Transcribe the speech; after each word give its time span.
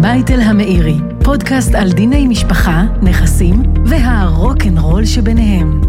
בייטל 0.00 0.40
המאירי, 0.40 0.98
פודקאסט 1.24 1.74
על 1.74 1.92
דיני 1.92 2.26
משפחה, 2.26 2.84
נכסים 3.02 3.62
והרוקנרול 3.86 5.04
שביניהם. 5.04 5.80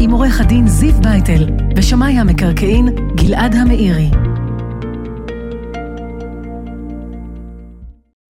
עם 0.00 0.10
עורך 0.10 0.40
הדין 0.40 0.68
זיו 0.68 0.94
בייטל 1.02 1.46
ושמאי 1.76 2.18
המקרקעין 2.18 2.88
גלעד 3.14 3.54
המאירי. 3.54 4.10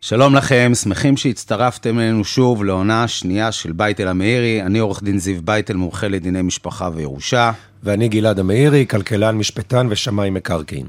שלום 0.09 0.35
לכם, 0.35 0.73
שמחים 0.75 1.17
שהצטרפתם 1.17 1.99
אלינו 1.99 2.25
שוב 2.25 2.65
לעונה 2.65 3.05
השנייה 3.05 3.53
של 3.53 3.73
בייטל 3.73 4.09
המאירי. 4.09 4.63
אני 4.63 4.79
עורך 4.79 5.03
דין 5.03 5.19
זיו 5.19 5.43
בייטל, 5.45 5.77
מומחה 5.77 6.09
לדיני 6.09 6.43
משפחה 6.43 6.91
וירושה. 6.95 7.53
ואני 7.83 8.09
גלעד 8.09 8.39
המאירי, 8.39 8.87
כלכלן, 8.87 9.37
משפטן 9.37 9.87
ושמאי 9.91 10.31
מקרקעין. 10.31 10.87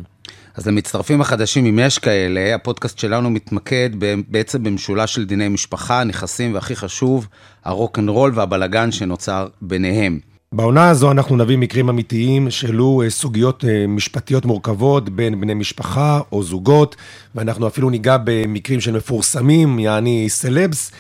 אז 0.56 0.68
למצטרפים 0.68 1.22
החדשים, 1.22 1.66
אם 1.66 1.80
יש 1.80 2.00
כאלה, 2.00 2.56
הפודקאסט 2.56 3.00
שלנו 3.00 3.30
מתמקד 3.30 3.90
בעצם 4.28 4.64
במשולש 4.64 5.16
של 5.16 5.26
דיני 5.26 5.48
משפחה, 5.48 6.04
נכסים, 6.04 6.54
והכי 6.54 6.76
חשוב, 6.76 7.28
הרוקנרול 7.66 8.32
והבלגן 8.36 8.92
שנוצר 8.92 9.48
ביניהם. 9.62 10.20
בעונה 10.54 10.90
הזו 10.90 11.12
אנחנו 11.12 11.38
נביא 11.38 11.58
מקרים 11.58 11.90
אמיתיים 11.90 12.52
שהעלו 12.52 13.02
אה, 13.06 13.10
סוגיות 13.10 13.66
אה, 13.66 13.88
משפטיות 13.88 14.46
מורכבות 14.46 15.10
בין 15.10 15.42
בני 15.42 15.54
משפחה 15.54 16.22
או 16.32 16.44
זוגות, 16.44 16.96
ואנחנו 17.36 17.68
אפילו 17.68 17.90
ניגע 17.90 18.18
במקרים 18.24 18.82
של 18.82 18.92
מפורסמים, 18.92 19.80
יעני 19.80 20.30
סלבס, 20.30 20.92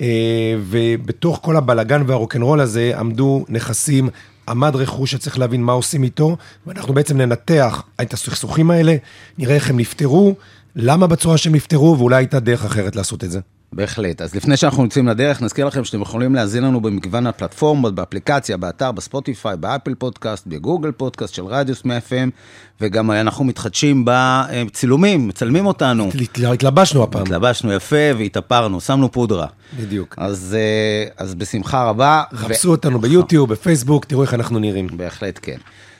אה, 0.00 0.06
ובתוך 0.60 1.40
כל 1.42 1.56
הבלגן 1.56 2.02
והרוקנרול 2.06 2.60
הזה 2.60 2.92
עמדו 2.98 3.44
נכסים 3.48 4.08
עמד 4.48 4.76
רכוש 4.76 5.10
שצריך 5.10 5.38
להבין 5.38 5.62
מה 5.62 5.72
עושים 5.72 6.02
איתו, 6.02 6.36
ואנחנו 6.66 6.94
בעצם 6.94 7.16
ננתח 7.16 7.82
את 8.02 8.12
הסכסוכים 8.12 8.70
האלה, 8.70 8.96
נראה 9.38 9.54
איך 9.54 9.70
הם 9.70 9.76
נפתרו, 9.76 10.34
למה 10.76 11.06
בצורה 11.06 11.36
שהם 11.36 11.54
נפתרו, 11.54 11.98
ואולי 11.98 12.16
הייתה 12.16 12.40
דרך 12.40 12.64
אחרת 12.64 12.96
לעשות 12.96 13.24
את 13.24 13.30
זה. 13.30 13.40
בהחלט. 13.72 14.22
אז 14.22 14.34
לפני 14.34 14.56
שאנחנו 14.56 14.84
יוצאים 14.84 15.08
לדרך, 15.08 15.42
נזכיר 15.42 15.66
לכם 15.66 15.84
שאתם 15.84 16.02
יכולים 16.02 16.34
להזין 16.34 16.64
לנו 16.64 16.80
במגוון 16.80 17.26
הפלטפורמות, 17.26 17.94
באפליקציה, 17.94 18.56
באתר, 18.56 18.92
בספוטיפיי, 18.92 19.56
באפל 19.56 19.94
פודקאסט, 19.94 20.46
בגוגל 20.46 20.92
פודקאסט 20.92 21.34
של 21.34 21.44
רדיוס 21.44 21.84
מ-FM, 21.84 22.30
וגם 22.80 23.10
אנחנו 23.10 23.44
מתחדשים 23.44 24.04
בצילומים, 24.06 25.28
מצלמים 25.28 25.66
אותנו. 25.66 26.10
התלבשנו 26.52 27.02
הפעם. 27.02 27.22
התלבשנו 27.22 27.72
יפה 27.72 27.96
והתאפרנו, 28.18 28.80
שמנו 28.80 29.12
פודרה. 29.12 29.46
בדיוק. 29.80 30.14
אז, 30.18 30.56
אה, 30.58 31.24
אז 31.24 31.34
בשמחה 31.34 31.84
רבה. 31.84 32.22
חפשו 32.34 32.68
ו... 32.68 32.70
אותנו 32.70 32.98
ביוטיוב, 33.00 33.50
בפייסבוק, 33.50 34.04
תראו 34.04 34.22
איך 34.22 34.34
אנחנו 34.34 34.58
נראים. 34.58 34.86
בהחלט 34.96 35.38
כן. 35.42 35.58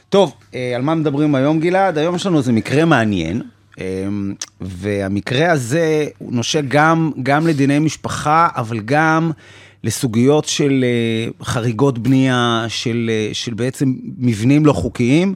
טוב, 0.09 0.35
אה, 0.55 0.73
על 0.77 0.83
מה 0.83 0.95
מדברים 0.95 1.35
היום, 1.35 1.61
גלעד? 1.61 1.99
היום 1.99 2.15
יש 2.15 2.27
לנו 2.27 2.39
איזה 2.39 2.53
מקרה 2.53 2.85
מעניין. 2.85 3.43
אמ, 3.79 4.35
והמקרה 4.61 5.53
הזה 5.53 6.07
נושק 6.21 6.63
גם, 6.69 7.11
גם 7.23 7.47
לדיני 7.47 7.79
משפחה, 7.79 8.49
אבל 8.57 8.81
גם 8.81 9.31
לסוגיות 9.85 10.45
של 10.45 10.85
אה, 10.85 11.45
חריגות 11.45 11.99
בנייה, 11.99 12.65
של, 12.69 13.11
אה, 13.13 13.35
של 13.35 13.55
בעצם 13.55 13.95
מבנים 14.19 14.67
לא 14.67 14.73
חוקיים, 14.73 15.35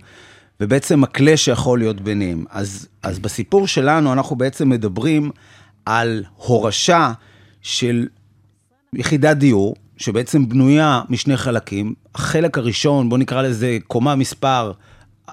ובעצם 0.61 1.05
הכלה 1.05 1.37
שיכול 1.37 1.79
להיות 1.79 2.01
ביניהם. 2.01 2.45
אז, 2.51 2.89
אז 3.03 3.19
בסיפור 3.19 3.67
שלנו 3.67 4.13
אנחנו 4.13 4.37
בעצם 4.37 4.69
מדברים 4.69 5.31
על 5.87 6.25
הורשה 6.37 7.13
של 7.63 8.07
יחידת 8.95 9.37
דיור, 9.37 9.75
שבעצם 9.97 10.49
בנויה 10.49 11.03
משני 11.09 11.37
חלקים. 11.37 11.95
החלק 12.15 12.59
הראשון, 12.59 13.09
בואו 13.09 13.21
נקרא 13.21 13.43
לזה 13.43 13.79
קומה 13.87 14.15
מספר 14.15 14.73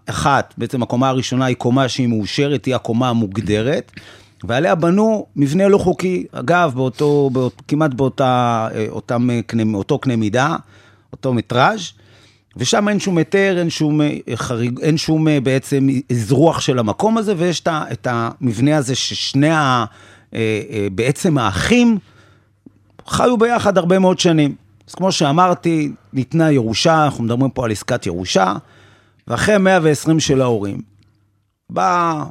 אחת, 0.06 0.54
בעצם 0.58 0.84
הקומה 0.84 1.10
הראשונה 1.10 1.46
היא 1.46 1.56
קומה 1.56 1.90
שהיא 1.90 2.08
מאושרת, 2.08 2.66
היא 2.66 2.76
הקומה 2.76 3.10
המוגדרת, 3.10 3.92
ועליה 4.44 4.76
בנו 4.76 5.26
מבנה 5.36 5.68
לא 5.68 5.78
חוקי, 5.78 6.26
אגב, 6.32 6.72
באותו, 6.76 7.30
באות, 7.34 7.62
כמעט 7.68 7.94
באותה, 7.94 8.68
אה, 8.76 8.86
אותם, 8.90 9.30
אותו 9.74 10.00
קנה 10.00 10.16
מידה, 10.16 10.56
אותו 11.14 11.34
מטראז', 11.34 11.92
ושם 12.58 12.90
אין 12.90 13.00
שום 13.00 13.18
היתר, 13.18 13.56
אין 13.60 13.70
שום 13.70 14.02
אה, 14.02 14.18
חריג, 14.36 14.80
אין 14.80 14.98
שום 14.98 15.28
אה, 15.28 15.40
בעצם 15.40 15.88
אזרוח 16.12 16.60
של 16.60 16.80
המקום 16.80 17.18
הזה, 17.18 17.34
ויש 17.38 17.64
את 17.68 18.08
המבנה 18.12 18.78
הזה 18.78 18.96
ששני 18.96 19.50
ה... 19.50 19.86
בעצם 20.92 21.38
האחים 21.38 21.98
חיו 23.08 23.38
ביחד 23.38 23.78
הרבה 23.78 24.00
מאוד 24.00 24.20
שנים. 24.20 24.56
אז 24.90 24.96
כמו 24.96 25.12
שאמרתי, 25.12 25.92
ניתנה 26.14 26.52
ירושה, 26.52 27.06
אנחנו 27.06 27.24
מדברים 27.24 27.52
פה 27.52 27.66
על 27.66 27.72
עסקת 27.72 28.06
ירושה. 28.06 28.54
ואחרי 29.28 29.58
120 29.58 30.20
של 30.20 30.42
ההורים, 30.42 30.82
בא 31.70 32.24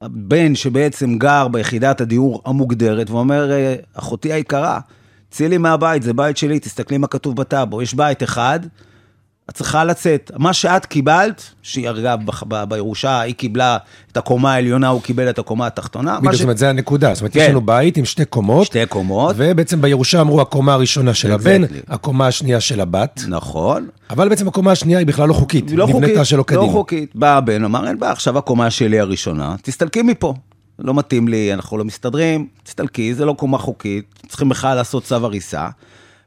הבן 0.00 0.54
שבעצם 0.54 1.18
גר 1.18 1.48
ביחידת 1.48 2.00
הדיור 2.00 2.42
המוגדרת 2.44 3.10
ואומר, 3.10 3.52
אה, 3.52 3.74
אחותי 3.94 4.32
היקרה, 4.32 4.80
צאי 5.30 5.48
לי 5.48 5.58
מהבית, 5.58 6.02
זה 6.02 6.12
בית 6.12 6.36
שלי, 6.36 6.60
תסתכלי 6.60 6.98
מה 6.98 7.06
כתוב 7.06 7.36
בטאבו. 7.36 7.82
יש 7.82 7.94
בית 7.94 8.22
אחד, 8.22 8.60
את 9.50 9.54
צריכה 9.54 9.84
לצאת. 9.84 10.30
מה 10.36 10.52
שאת 10.52 10.86
קיבלת, 10.86 11.42
שהיא 11.62 11.90
אגב 11.90 12.18
בירושה, 12.68 13.20
היא 13.20 13.34
קיבלה 13.34 13.76
את 14.12 14.16
הקומה 14.16 14.54
העליונה, 14.54 14.88
הוא 14.88 15.02
קיבל 15.02 15.30
את 15.30 15.38
הקומה 15.38 15.66
התחתונה. 15.66 16.18
בדיוק, 16.18 16.32
ש... 16.32 16.36
זאת 16.36 16.42
אומרת, 16.42 16.58
זה 16.58 16.70
הנקודה. 16.70 17.14
זאת 17.14 17.20
אומרת, 17.20 17.32
כן. 17.32 17.40
יש 17.40 17.48
לנו 17.48 17.60
בית 17.60 17.96
עם 17.96 18.04
שתי 18.04 18.24
קומות. 18.24 18.66
שתי 18.66 18.86
קומות. 18.86 19.34
ובעצם 19.38 19.82
בירושה 19.82 20.20
אמרו 20.20 20.40
הקומה 20.40 20.72
הראשונה 20.72 21.14
של 21.14 21.32
הבן, 21.32 21.62
הקומה 21.88 22.26
השנייה 22.26 22.60
של 22.60 22.80
הבת. 22.80 23.20
נכון. 23.28 23.88
אבל 24.10 24.28
בעצם 24.28 24.48
הקומה 24.48 24.72
השנייה 24.72 24.98
היא 24.98 25.06
בכלל 25.06 25.28
לא 25.28 25.34
חוקית. 25.34 25.68
היא 25.68 25.78
לא 25.78 25.86
חוקית, 25.92 26.16
שלא 26.24 26.42
קדימה. 26.42 26.62
לא 26.62 26.68
חוקית. 26.68 27.16
בא 27.16 27.36
הבן, 27.36 27.64
אמר, 27.64 27.88
אין 27.88 27.98
בעיה, 27.98 28.12
עכשיו 28.12 28.38
הקומה 28.38 28.70
שלי 28.70 29.00
הראשונה, 29.00 29.56
תסתלקי 29.62 30.02
מפה. 30.02 30.34
לא 30.78 30.94
מתאים 30.94 31.28
לי, 31.28 31.54
אנחנו 31.54 31.78
לא 31.78 31.84
מסתדרים, 31.84 32.46
תסתלקי, 32.62 33.14
זה 33.14 33.24
לא 33.24 33.32
קומה 33.32 33.58
חוקית, 33.58 34.04
צריכים 34.28 34.48
בכלל 34.48 34.74
לעשות 34.74 35.04
צו 35.04 35.14
הריסה. 35.14 35.68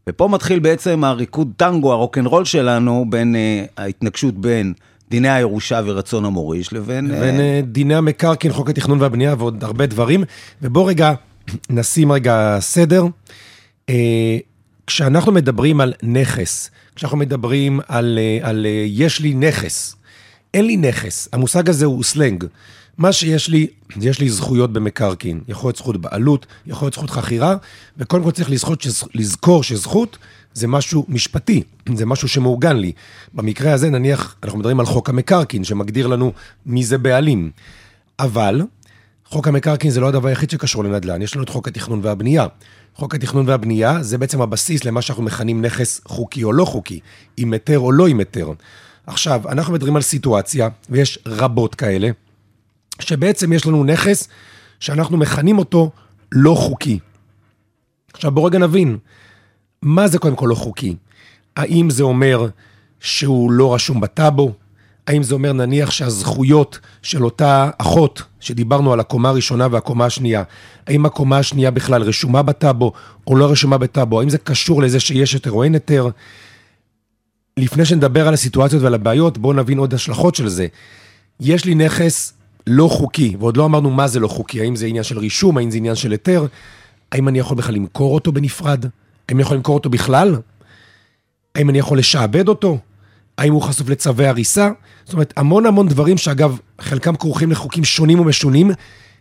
ופה 0.09 0.27
מתחיל 0.27 0.59
בעצם 0.59 1.03
הריקוד 1.03 1.51
טנגו, 1.57 1.91
הרוקנרול 1.91 2.45
שלנו, 2.45 3.05
בין 3.09 3.35
uh, 3.35 3.69
ההתנגשות 3.77 4.37
בין 4.37 4.73
דיני 5.09 5.29
הירושה 5.29 5.81
ורצון 5.85 6.25
המוריש 6.25 6.73
לבין... 6.73 7.07
לבין 7.07 7.35
uh, 7.35 7.65
דיני 7.65 7.95
המקרקעין, 7.95 8.53
חוק 8.53 8.69
התכנון 8.69 9.01
והבנייה 9.01 9.35
ועוד 9.37 9.63
הרבה 9.63 9.85
דברים. 9.85 10.23
ובוא 10.61 10.89
רגע 10.89 11.13
נשים 11.69 12.11
רגע 12.11 12.57
סדר. 12.59 13.05
Uh, 13.91 13.93
כשאנחנו 14.87 15.31
מדברים 15.31 15.81
על 15.81 15.93
נכס, 16.03 16.71
כשאנחנו 16.95 17.17
מדברים 17.17 17.79
על, 17.87 18.19
uh, 18.41 18.47
על 18.47 18.65
uh, 18.65 18.67
יש 18.87 19.19
לי 19.19 19.33
נכס, 19.33 19.95
אין 20.53 20.65
לי 20.65 20.77
נכס, 20.77 21.29
המושג 21.33 21.69
הזה 21.69 21.85
הוא 21.85 22.03
סלנג. 22.03 22.45
מה 22.97 23.13
שיש 23.13 23.49
לי, 23.49 23.67
יש 24.01 24.19
לי 24.19 24.29
זכויות 24.29 24.73
במקרקעין. 24.73 25.41
יכול 25.47 25.67
להיות 25.67 25.77
זכות 25.77 25.97
בעלות, 25.97 26.45
יכול 26.65 26.85
להיות 26.85 26.93
זכות 26.93 27.09
חכירה, 27.09 27.55
וקודם 27.97 28.23
כל 28.23 28.31
צריך 28.31 28.49
לזכות, 28.49 28.85
לזכור 29.15 29.63
שזכות 29.63 30.17
זה 30.53 30.67
משהו 30.67 31.05
משפטי, 31.09 31.63
זה 31.95 32.05
משהו 32.05 32.27
שמעוגן 32.27 32.77
לי. 32.77 32.91
במקרה 33.33 33.73
הזה, 33.73 33.89
נניח, 33.89 34.35
אנחנו 34.43 34.59
מדברים 34.59 34.79
על 34.79 34.85
חוק 34.85 35.09
המקרקעין, 35.09 35.63
שמגדיר 35.63 36.07
לנו 36.07 36.31
מי 36.65 36.83
זה 36.83 36.97
בעלים. 36.97 37.51
אבל, 38.19 38.61
חוק 39.25 39.47
המקרקעין 39.47 39.91
זה 39.91 39.99
לא 39.99 40.07
הדבר 40.07 40.27
היחיד 40.27 40.49
שקשור 40.49 40.83
לנדל"ן, 40.83 41.21
יש 41.21 41.35
לנו 41.35 41.43
את 41.43 41.49
חוק 41.49 41.67
התכנון 41.67 41.99
והבנייה. 42.03 42.47
חוק 42.95 43.15
התכנון 43.15 43.49
והבנייה 43.49 44.03
זה 44.03 44.17
בעצם 44.17 44.41
הבסיס 44.41 44.85
למה 44.85 45.01
שאנחנו 45.01 45.23
מכנים 45.23 45.61
נכס 45.61 46.01
חוקי 46.05 46.43
או 46.43 46.53
לא 46.53 46.65
חוקי, 46.65 46.99
עם 47.37 47.53
היתר 47.53 47.79
או 47.79 47.91
לא 47.91 48.07
עם 48.07 48.19
היתר. 48.19 48.51
עכשיו, 49.07 49.41
אנחנו 49.49 49.73
מדברים 49.73 49.95
על 49.95 50.01
סיטואציה, 50.01 50.69
ויש 50.89 51.19
רבות 51.25 51.75
כאלה, 51.75 52.09
שבעצם 53.01 53.53
יש 53.53 53.65
לנו 53.65 53.83
נכס 53.83 54.27
שאנחנו 54.79 55.17
מכנים 55.17 55.57
אותו 55.57 55.91
לא 56.31 56.55
חוקי. 56.55 56.99
עכשיו 58.13 58.31
בואו 58.31 58.45
רגע 58.45 58.59
נבין, 58.59 58.97
מה 59.81 60.07
זה 60.07 60.19
קודם 60.19 60.35
כל 60.35 60.47
לא 60.49 60.55
חוקי? 60.55 60.95
האם 61.55 61.89
זה 61.89 62.03
אומר 62.03 62.47
שהוא 62.99 63.51
לא 63.51 63.73
רשום 63.73 64.01
בטאבו? 64.01 64.53
האם 65.07 65.23
זה 65.23 65.33
אומר 65.33 65.53
נניח 65.53 65.91
שהזכויות 65.91 66.79
של 67.01 67.25
אותה 67.25 67.69
אחות, 67.77 68.23
שדיברנו 68.39 68.93
על 68.93 68.99
הקומה 68.99 69.29
הראשונה 69.29 69.67
והקומה 69.71 70.05
השנייה, 70.05 70.43
האם 70.87 71.05
הקומה 71.05 71.37
השנייה 71.37 71.71
בכלל 71.71 72.01
רשומה 72.01 72.43
בטאבו 72.43 72.93
או 73.27 73.35
לא 73.35 73.51
רשומה 73.51 73.77
בטאבו? 73.77 74.19
האם 74.19 74.29
זה 74.29 74.37
קשור 74.37 74.81
לזה 74.81 74.99
שיש 74.99 75.33
היתר 75.33 75.51
או 75.51 75.63
אין 75.63 75.73
היתר? 75.73 76.09
לפני 77.57 77.85
שנדבר 77.85 78.27
על 78.27 78.33
הסיטואציות 78.33 78.83
ועל 78.83 78.93
הבעיות, 78.93 79.37
בואו 79.37 79.53
נבין 79.53 79.77
עוד 79.77 79.93
השלכות 79.93 80.35
של 80.35 80.47
זה. 80.47 80.67
יש 81.39 81.65
לי 81.65 81.75
נכס 81.75 82.33
לא 82.67 82.87
חוקי, 82.87 83.35
ועוד 83.39 83.57
לא 83.57 83.65
אמרנו 83.65 83.89
מה 83.89 84.07
זה 84.07 84.19
לא 84.19 84.27
חוקי, 84.27 84.61
האם 84.61 84.75
זה 84.75 84.85
עניין 84.85 85.03
של 85.03 85.19
רישום, 85.19 85.57
האם 85.57 85.71
זה 85.71 85.77
עניין 85.77 85.95
של 85.95 86.11
היתר, 86.11 86.45
האם 87.11 87.27
אני 87.27 87.39
יכול 87.39 87.57
בכלל 87.57 87.75
למכור 87.75 88.13
אותו 88.13 88.31
בנפרד? 88.31 88.85
האם 89.29 89.37
אני 89.37 89.41
יכול 89.41 89.57
למכור 89.57 89.75
אותו 89.75 89.89
בכלל? 89.89 90.35
האם 91.55 91.69
אני 91.69 91.79
יכול 91.79 91.97
לשעבד 91.97 92.47
אותו? 92.47 92.77
האם 93.37 93.53
הוא 93.53 93.61
חשוף 93.61 93.89
לצווי 93.89 94.27
הריסה? 94.27 94.69
זאת 95.05 95.13
אומרת, 95.13 95.33
המון 95.37 95.65
המון 95.65 95.87
דברים 95.87 96.17
שאגב, 96.17 96.59
חלקם 96.81 97.15
כרוכים 97.15 97.51
לחוקים 97.51 97.83
שונים 97.83 98.19
ומשונים, 98.19 98.71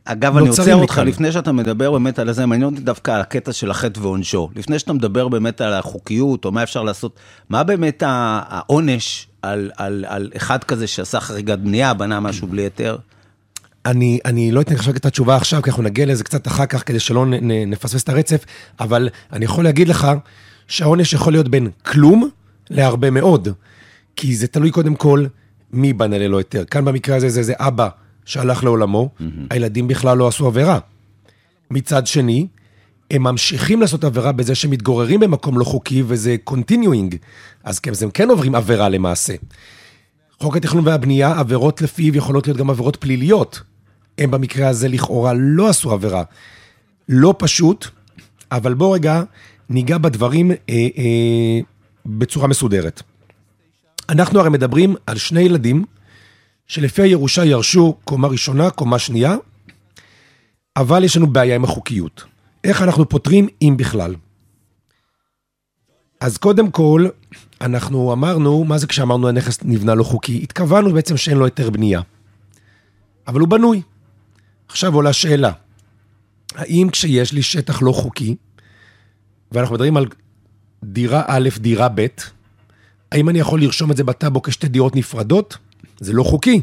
אגב, 0.05 0.37
אני 0.37 0.49
עוצר 0.49 0.75
אותך 0.75 0.93
מכאן. 0.93 1.07
לפני 1.07 1.33
שאתה 1.33 1.53
מדבר 1.53 1.91
באמת 1.91 2.19
על 2.19 2.33
זה, 2.33 2.47
מעניין 2.47 2.71
אותי 2.71 2.83
דווקא 2.83 3.11
הקטע 3.11 3.53
של 3.53 3.71
החטא 3.71 4.01
ועונשו. 4.01 4.49
לפני 4.57 4.79
שאתה 4.79 4.93
מדבר 4.93 5.29
באמת 5.29 5.61
על 5.61 5.73
החוקיות, 5.73 6.45
או 6.45 6.53
מה 6.53 6.63
אפשר 6.63 6.83
לעשות, 6.83 7.17
מה 7.49 7.65
באמת 7.65 8.03
העונש 8.07 9.27
על, 9.43 9.71
על, 9.77 10.05
על 10.09 10.31
אחד 10.37 10.65
כזה 10.65 10.87
שעשה 10.87 11.21
חריגת 11.21 11.59
בנייה, 11.59 11.95
בנה 11.95 12.21
משהו 12.21 12.47
בלי 12.47 12.63
היתר? 12.63 12.97
אני, 13.87 14.19
אני 14.25 14.53
לא 14.53 14.61
אתן 14.61 14.75
לך 14.75 14.88
את 14.88 15.06
התשובה 15.06 15.37
עכשיו, 15.37 15.62
כי 15.62 15.71
אנחנו 15.71 15.82
נגיע 15.82 16.06
לזה 16.06 16.25
קצת 16.25 16.47
אחר 16.47 16.67
כך, 16.67 16.87
כדי 16.87 17.00
שלא 17.00 17.27
נ, 17.27 17.35
נ, 17.35 17.71
נפספס 17.71 18.03
את 18.03 18.09
הרצף, 18.09 18.44
אבל 18.81 19.09
אני 19.32 19.44
יכול 19.44 19.65
להגיד 19.65 19.88
לך 19.88 20.09
שהעונש 20.69 21.12
יכול 21.12 21.32
להיות 21.32 21.49
בין 21.49 21.69
כלום 21.87 22.29
להרבה 22.71 23.11
מאוד, 23.11 23.49
כי 24.17 24.37
זה 24.37 24.47
תלוי 24.47 24.71
קודם 24.71 24.94
כל 24.94 25.27
מי 25.73 25.93
בנה 25.93 26.19
ללא 26.19 26.38
היתר. 26.38 26.65
כאן 26.65 26.85
במקרה 26.85 27.17
הזה 27.17 27.29
זה, 27.29 27.43
זה 27.43 27.53
אבא 27.56 27.88
שהלך 28.25 28.65
לעולמו, 28.65 29.09
mm-hmm. 29.09 29.25
הילדים 29.50 29.88
בכלל 29.88 30.19
לא 30.19 30.29
עשו 30.29 30.47
עבירה. 30.47 30.79
מצד 31.71 32.06
שני, 32.06 32.47
הם 33.11 33.23
ממשיכים 33.23 33.81
לעשות 33.81 34.05
עבירה 34.05 34.33
בזה 34.33 34.55
שהם 34.55 34.71
מתגוררים 34.71 35.21
במקום 35.21 35.59
לא 35.59 35.65
חוקי, 35.65 36.03
וזה 36.06 36.37
continuing, 36.50 37.17
אז 37.65 37.79
כן, 37.79 37.91
אז 37.91 38.03
הם 38.03 38.11
כן 38.11 38.31
עוברים 38.31 38.55
עבירה 38.55 38.88
למעשה. 38.88 39.35
חוק 40.41 40.56
התכנון 40.56 40.87
והבנייה, 40.87 41.38
עבירות 41.38 41.83
לפיו 41.83 42.17
יכולות 42.17 42.47
להיות 42.47 42.59
גם 42.59 42.71
עבירות 42.71 42.97
פליליות. 42.97 43.61
הם 44.21 44.31
במקרה 44.31 44.69
הזה 44.69 44.89
לכאורה 44.89 45.33
לא 45.37 45.69
עשו 45.69 45.93
עבירה. 45.93 46.23
לא 47.09 47.35
פשוט, 47.39 47.87
אבל 48.53 48.75
בוא 48.75 48.95
רגע 48.95 49.23
ניגע 49.71 49.99
בדברים 49.99 50.51
אה, 50.51 50.57
אה, 50.71 51.61
בצורה 52.07 52.49
מסודרת. 52.49 53.03
אנחנו 54.09 54.41
הרי 54.41 54.51
מדברים 54.51 54.95
על 55.07 55.19
שני 55.19 55.41
ילדים 55.41 55.85
שלפי 56.67 57.03
הירושה 57.03 57.45
ירשו 57.45 57.97
קומה 58.05 58.29
ראשונה, 58.29 58.71
קומה 58.71 58.99
שנייה, 58.99 59.37
אבל 60.77 61.05
יש 61.05 61.17
לנו 61.17 61.27
בעיה 61.27 61.55
עם 61.55 61.65
החוקיות. 61.65 62.25
איך 62.65 62.83
אנחנו 62.83 63.09
פותרים, 63.09 63.49
אם 63.63 63.75
בכלל? 63.79 64.15
אז 66.21 66.39
קודם 66.39 66.71
כל, 66.71 67.07
אנחנו 67.61 68.13
אמרנו, 68.13 68.65
מה 68.65 68.79
זה 68.79 68.87
כשאמרנו 68.87 69.29
הנכס 69.29 69.59
נבנה 69.63 69.95
לא 69.95 70.05
חוקי? 70.05 70.41
התכוונו 70.43 70.93
בעצם 70.93 71.17
שאין 71.17 71.37
לו 71.37 71.45
היתר 71.45 71.71
בנייה. 71.71 72.01
אבל 73.27 73.41
הוא 73.41 73.49
בנוי. 73.49 73.83
עכשיו 74.71 74.95
עולה 74.95 75.13
שאלה, 75.13 75.51
האם 76.55 76.89
כשיש 76.93 77.33
לי 77.33 77.43
שטח 77.43 77.83
לא 77.83 77.93
חוקי, 77.93 78.37
ואנחנו 79.53 79.75
מדברים 79.75 79.97
על 79.97 80.07
דירה 80.85 81.23
א', 81.27 81.49
דירה 81.57 81.89
ב', 81.95 82.07
האם 83.13 83.29
אני 83.29 83.39
יכול 83.39 83.61
לרשום 83.61 83.91
את 83.91 83.97
זה 83.97 84.05
בטאבו 84.05 84.43
כשתי 84.43 84.69
דירות 84.69 84.97
נפרדות? 84.97 85.57
זה 86.01 86.13
לא 86.13 86.23
חוקי. 86.23 86.61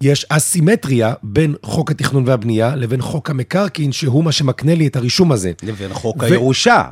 יש 0.00 0.26
אסימטריה 0.28 1.14
בין 1.22 1.54
חוק 1.62 1.90
התכנון 1.90 2.24
והבנייה 2.26 2.76
לבין 2.76 3.02
חוק 3.02 3.30
המקרקעין, 3.30 3.92
שהוא 3.92 4.24
מה 4.24 4.32
שמקנה 4.32 4.74
לי 4.74 4.86
את 4.86 4.96
הרישום 4.96 5.32
הזה. 5.32 5.52
לבין 5.62 5.94
חוק 5.94 6.16
ו- 6.22 6.24
הירושה. 6.24 6.82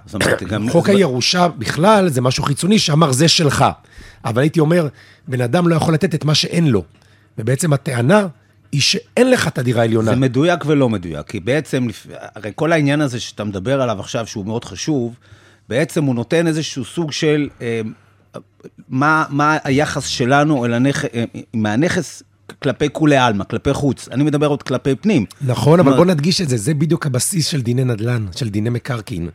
גם... 0.48 0.70
חוק 0.70 0.88
הירושה 0.88 1.48
בכלל 1.48 2.08
זה 2.08 2.20
משהו 2.20 2.44
חיצוני 2.44 2.78
שאמר 2.78 3.12
זה 3.12 3.28
שלך. 3.28 3.64
אבל 4.24 4.42
הייתי 4.42 4.60
אומר, 4.60 4.88
בן 5.28 5.40
אדם 5.40 5.68
לא 5.68 5.74
יכול 5.74 5.94
לתת 5.94 6.14
את 6.14 6.24
מה 6.24 6.34
שאין 6.34 6.66
לו. 6.66 6.84
ובעצם 7.38 7.72
הטענה 7.72 8.26
היא 8.72 8.80
שאין 8.80 9.30
לך 9.30 9.48
את 9.48 9.58
הדירה 9.58 9.82
העליונה. 9.82 10.10
זה 10.10 10.16
מדויק 10.16 10.64
ולא 10.66 10.88
מדויק, 10.88 11.26
כי 11.26 11.40
בעצם, 11.40 11.86
הרי 12.34 12.52
כל 12.54 12.72
העניין 12.72 13.00
הזה 13.00 13.20
שאתה 13.20 13.44
מדבר 13.44 13.82
עליו 13.82 14.00
עכשיו, 14.00 14.26
שהוא 14.26 14.46
מאוד 14.46 14.64
חשוב, 14.64 15.14
בעצם 15.68 16.04
הוא 16.04 16.14
נותן 16.14 16.46
איזשהו 16.46 16.84
סוג 16.84 17.12
של 17.12 17.48
אה, 17.62 17.80
מה, 18.88 19.24
מה 19.28 19.58
היחס 19.64 20.06
שלנו 20.06 20.64
אל 20.64 20.74
הנכ... 20.74 21.04
אה, 21.04 21.24
מהנכס 21.54 22.22
כלפי 22.62 22.86
כולי 22.92 23.16
עלמא, 23.16 23.44
כלפי 23.44 23.72
חוץ. 23.72 24.08
אני 24.08 24.24
מדבר 24.24 24.46
עוד 24.46 24.62
כלפי 24.62 24.94
פנים. 24.94 25.24
נכון, 25.40 25.80
אבל 25.80 25.90
זאת 25.90 25.96
בוא 25.96 26.06
נדגיש 26.06 26.40
את 26.40 26.48
זה, 26.48 26.56
זה 26.56 26.74
בדיוק 26.74 27.06
הבסיס 27.06 27.46
של 27.46 27.62
דיני 27.62 27.84
נדל"ן, 27.84 28.26
של 28.36 28.48
דיני 28.48 28.70
מקרקעין. 28.70 29.28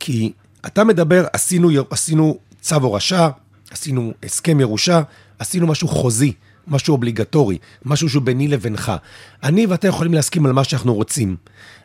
כי 0.00 0.32
אתה 0.66 0.84
מדבר, 0.84 1.26
עשינו, 1.32 1.70
עשינו 1.90 2.38
צו 2.60 2.76
הורשה, 2.76 3.28
עשינו 3.70 4.12
הסכם 4.22 4.60
ירושה, 4.60 5.02
עשינו 5.38 5.66
משהו 5.66 5.88
חוזי, 5.88 6.32
משהו 6.68 6.92
אובליגטורי, 6.92 7.58
משהו 7.84 8.08
שהוא 8.08 8.22
ביני 8.22 8.48
לבינך. 8.48 8.92
אני 9.42 9.66
ואתה 9.66 9.88
יכולים 9.88 10.14
להסכים 10.14 10.46
על 10.46 10.52
מה 10.52 10.64
שאנחנו 10.64 10.94
רוצים, 10.94 11.36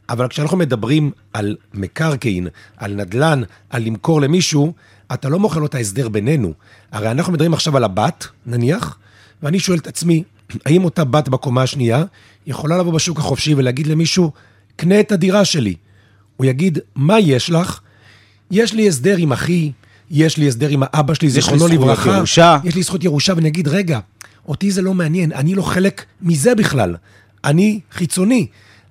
אבל 0.09 0.27
כשאנחנו 0.27 0.57
מדברים 0.57 1.11
על 1.33 1.55
מקרקעין, 1.73 2.47
על 2.77 2.95
נדל"ן, 2.95 3.41
על 3.69 3.83
למכור 3.83 4.21
למישהו, 4.21 4.73
אתה 5.13 5.29
לא 5.29 5.39
מוכר 5.39 5.59
לו 5.59 5.65
את 5.65 5.75
ההסדר 5.75 6.09
בינינו. 6.09 6.53
הרי 6.91 7.11
אנחנו 7.11 7.33
מדברים 7.33 7.53
עכשיו 7.53 7.77
על 7.77 7.83
הבת, 7.83 8.27
נניח, 8.45 8.97
ואני 9.43 9.59
שואל 9.59 9.77
את 9.77 9.87
עצמי, 9.87 10.23
האם 10.65 10.83
אותה 10.83 11.03
בת 11.03 11.29
בקומה 11.29 11.63
השנייה 11.63 12.03
יכולה 12.47 12.77
לבוא 12.77 12.93
בשוק 12.93 13.19
החופשי 13.19 13.53
ולהגיד 13.55 13.87
למישהו, 13.87 14.31
קנה 14.75 14.99
את 14.99 15.11
הדירה 15.11 15.45
שלי. 15.45 15.75
הוא 16.37 16.45
יגיד, 16.45 16.79
מה 16.95 17.19
יש 17.19 17.49
לך? 17.49 17.79
יש 18.51 18.73
לי 18.73 18.87
הסדר 18.87 19.17
עם 19.17 19.31
אחי, 19.31 19.71
יש 20.11 20.37
לי 20.37 20.47
הסדר 20.47 20.69
עם 20.69 20.83
האבא 20.85 21.13
שלי, 21.13 21.27
לי 21.27 21.31
זיכרונו 21.31 21.67
לברכה. 21.67 22.17
ירושה. 22.17 22.57
יש 22.63 22.75
לי 22.75 22.83
זכות 22.83 23.03
ירושה, 23.03 23.33
ואני 23.35 23.47
אגיד, 23.47 23.67
רגע, 23.67 23.99
אותי 24.49 24.71
זה 24.71 24.81
לא 24.81 24.93
מעניין, 24.93 25.31
אני 25.31 25.55
לא 25.55 25.61
חלק 25.61 26.05
מזה 26.21 26.55
בכלל. 26.55 26.95
אני 27.45 27.79
חיצוני. 27.91 28.47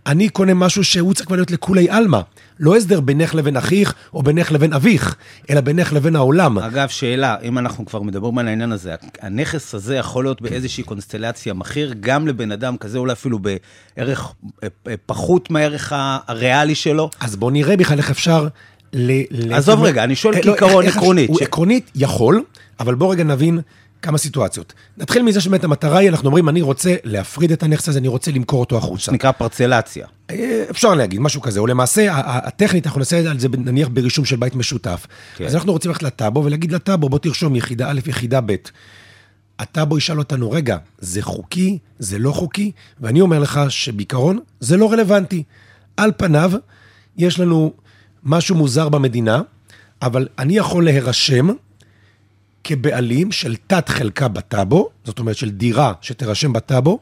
אני 0.07 0.29
קונה 0.29 0.55
משהו 0.55 0.85
שהוא 0.85 1.15
צריך 1.15 1.31
להיות 1.31 1.51
לכולי 1.51 1.91
עלמא. 1.91 2.21
לא 2.61 2.77
הסדר 2.77 3.01
בינך 3.01 3.35
לבין 3.35 3.57
אחיך, 3.57 3.95
או 4.15 4.23
בינך 4.23 4.53
לבין 4.53 4.73
אביך, 4.73 5.17
אלא 5.51 5.61
בינך 5.61 5.93
לבין 5.93 6.17
העולם. 6.17 6.59
אגב, 6.59 6.89
שאלה, 6.89 7.37
אם 7.43 7.59
אנחנו 7.59 7.87
כבר 7.87 8.03
מדברים 8.03 8.39
על 8.39 8.49
העניין 8.49 8.73
הזה, 8.73 8.95
הנכס 9.21 9.75
הזה 9.75 9.97
יכול 9.97 10.25
להיות 10.25 10.43
באיזושהי 10.43 10.85
קונסטלציה 10.85 11.55
מחיר 11.55 11.95
גם 12.01 12.29
לבן 12.29 12.53
אדם 12.53 12.77
כזה, 12.77 12.99
אולי 12.99 13.13
אפילו 13.13 13.39
בערך 13.39 14.33
אה, 14.63 14.69
אה, 14.89 14.95
פחות 15.07 15.51
מהערך 15.51 15.93
הריאלי 15.97 16.75
שלו? 16.75 17.11
אז 17.21 17.37
בוא 17.37 17.51
נראה 17.51 17.77
בכלל 17.77 17.99
איך 17.99 18.11
אפשר 18.11 18.49
ל... 18.93 19.13
עזוב 19.53 19.83
רגע, 19.83 20.05
אני 20.05 20.17
שואל 20.17 20.35
אה, 20.35 20.41
לא, 20.45 20.57
כעיקרון, 20.57 20.85
איך- 20.85 20.97
עקרונית, 20.97 21.31
עקרונית 21.41 21.91
יכול, 21.95 22.43
אבל 22.81 22.95
בוא 22.95 23.13
רגע 23.13 23.25
נבין 23.25 23.61
כמה 24.03 24.19
סיטואציות. 24.19 24.73
נתחיל 24.97 25.23
מזה 25.23 25.41
שבאמת 25.41 25.65
המטרה 25.65 25.99
היא, 25.99 26.09
אנחנו 26.09 26.27
אומרים, 26.27 26.49
אני 26.49 26.63
רוצה 26.63 26.95
להפריד 27.05 27.53
את 27.53 27.63
הנכס 27.63 27.89
הזה, 27.89 27.99
אני 27.99 28.09
רוצה 28.09 28.31
למכור 28.31 28.61
אותו 28.61 28.79
החוצה. 28.79 29.13
נקרא 29.13 29.33
פרצלציה. 29.33 30.07
אה, 30.31 30.65
אפשר 30.71 30.95
להגיד, 30.95 31.21
משהו 31.21 31.41
כזה. 31.41 31.61
או 31.61 31.67
למעשה, 31.67 32.13
הטכנית, 32.25 32.87
אנחנו 32.87 32.99
נעשה 32.99 33.31
על 33.31 33.39
זה 33.39 33.49
נניח 33.49 33.89
ברישום 33.93 34.25
של 34.25 34.37
בית 34.37 34.55
משותף. 34.55 35.07
כן. 35.37 35.45
אז 35.45 35.55
אנחנו 35.55 35.73
רוצים 35.73 35.91
ללכת 35.91 36.03
לטאבו 36.03 36.45
ולהגיד 36.45 36.73
לטאבו, 36.73 37.09
בוא 37.09 37.19
תרשום 37.19 37.57
יחידה 37.57 37.91
א', 37.91 38.01
יחידה 38.07 38.41
ב'. 38.41 38.55
הטאבו 39.59 39.99
ישאל 39.99 40.19
אותנו, 40.19 40.51
רגע, 40.51 40.77
זה 40.99 41.23
חוקי, 41.23 41.79
זה 41.99 42.19
לא 42.19 42.33
חוקי? 42.33 42.73
ואני 43.01 43.21
אומר 43.21 43.39
לך 43.39 43.61
שבעיקרון 43.69 44.39
זה 44.61 44.77
לא 44.77 44.93
רלוונטי. 44.93 45.43
על 45.97 46.13
פניו, 46.17 46.53
יש 47.17 47.41
לנו 47.41 47.73
משהו 48.25 48.57
מוזר 48.57 48.89
במדינה, 48.89 49.43
אבל 50.03 50.29
אני 50.39 50.57
יכול 50.57 50.85
להירשם 50.85 51.49
כבעלים 52.69 53.33
של 53.33 53.57
תת 53.67 53.89
חלקה 53.89 54.29
בטאבו, 54.29 54.91
זאת 55.05 55.19
אומרת 55.19 55.37
של 55.37 55.51
דירה 55.51 55.93
שתירשם 56.01 56.53
בטאבו, 56.53 56.99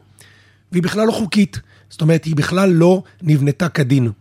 והיא 0.71 0.83
בכלל 0.83 1.07
לא 1.07 1.11
חוקית. 1.11 1.59
זאת 1.89 2.01
אומרת, 2.01 2.25
היא 2.25 2.35
בכלל 2.35 2.69
לא 2.69 3.03
נבנתה 3.21 3.69
כדין. 3.69 4.11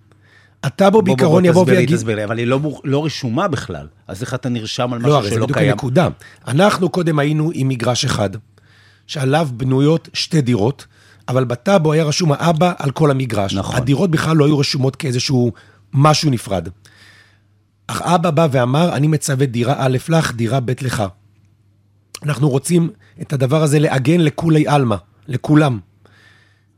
הטאבו 0.62 0.90
בוא, 0.90 1.02
בוא, 1.02 1.16
בעיקרון 1.16 1.42
בוא, 1.42 1.50
יבוא 1.50 1.62
תסביר 1.62 1.74
לי, 1.74 1.80
ויגיד... 1.80 1.96
תסביר 1.96 2.16
לי, 2.16 2.24
אבל 2.24 2.38
היא 2.38 2.46
לא, 2.46 2.60
לא 2.84 3.04
רשומה 3.04 3.48
בכלל. 3.48 3.86
אז 4.08 4.22
איך 4.22 4.34
אתה 4.34 4.48
נרשם 4.48 4.92
על 4.92 4.98
לא, 5.00 5.06
משהו 5.06 5.18
הרי 5.18 5.28
זה 5.28 5.34
שלא 5.34 5.46
בדיוק 5.46 5.58
קיים? 5.58 5.70
הנקודה. 5.70 6.08
אנחנו 6.48 6.88
קודם 6.88 7.18
היינו 7.18 7.50
עם 7.54 7.68
מגרש 7.68 8.04
אחד, 8.04 8.30
שעליו 9.06 9.48
בנויות 9.52 10.08
שתי 10.12 10.40
דירות, 10.40 10.86
אבל 11.28 11.44
בטאבו 11.44 11.92
היה 11.92 12.04
רשום 12.04 12.32
האבא 12.32 12.72
על 12.78 12.90
כל 12.90 13.10
המגרש. 13.10 13.54
נכון. 13.54 13.76
הדירות 13.76 14.10
בכלל 14.10 14.36
לא 14.36 14.44
היו 14.46 14.58
רשומות 14.58 14.96
כאיזשהו 14.96 15.52
משהו 15.92 16.30
נפרד. 16.30 16.68
אך 17.86 18.02
אבא 18.02 18.30
בא 18.30 18.48
ואמר, 18.50 18.96
אני 18.96 19.06
מצווה 19.06 19.46
דירה 19.46 19.74
א' 19.78 19.96
לך, 20.08 20.32
דירה 20.34 20.60
ב' 20.60 20.72
לך. 20.82 21.02
אנחנו 22.22 22.48
רוצים 22.48 22.90
את 23.22 23.32
הדבר 23.32 23.62
הזה 23.62 23.78
לעגן 23.78 24.20
לכולי 24.20 24.68
עלמא, 24.68 24.96
לכולם. 25.28 25.78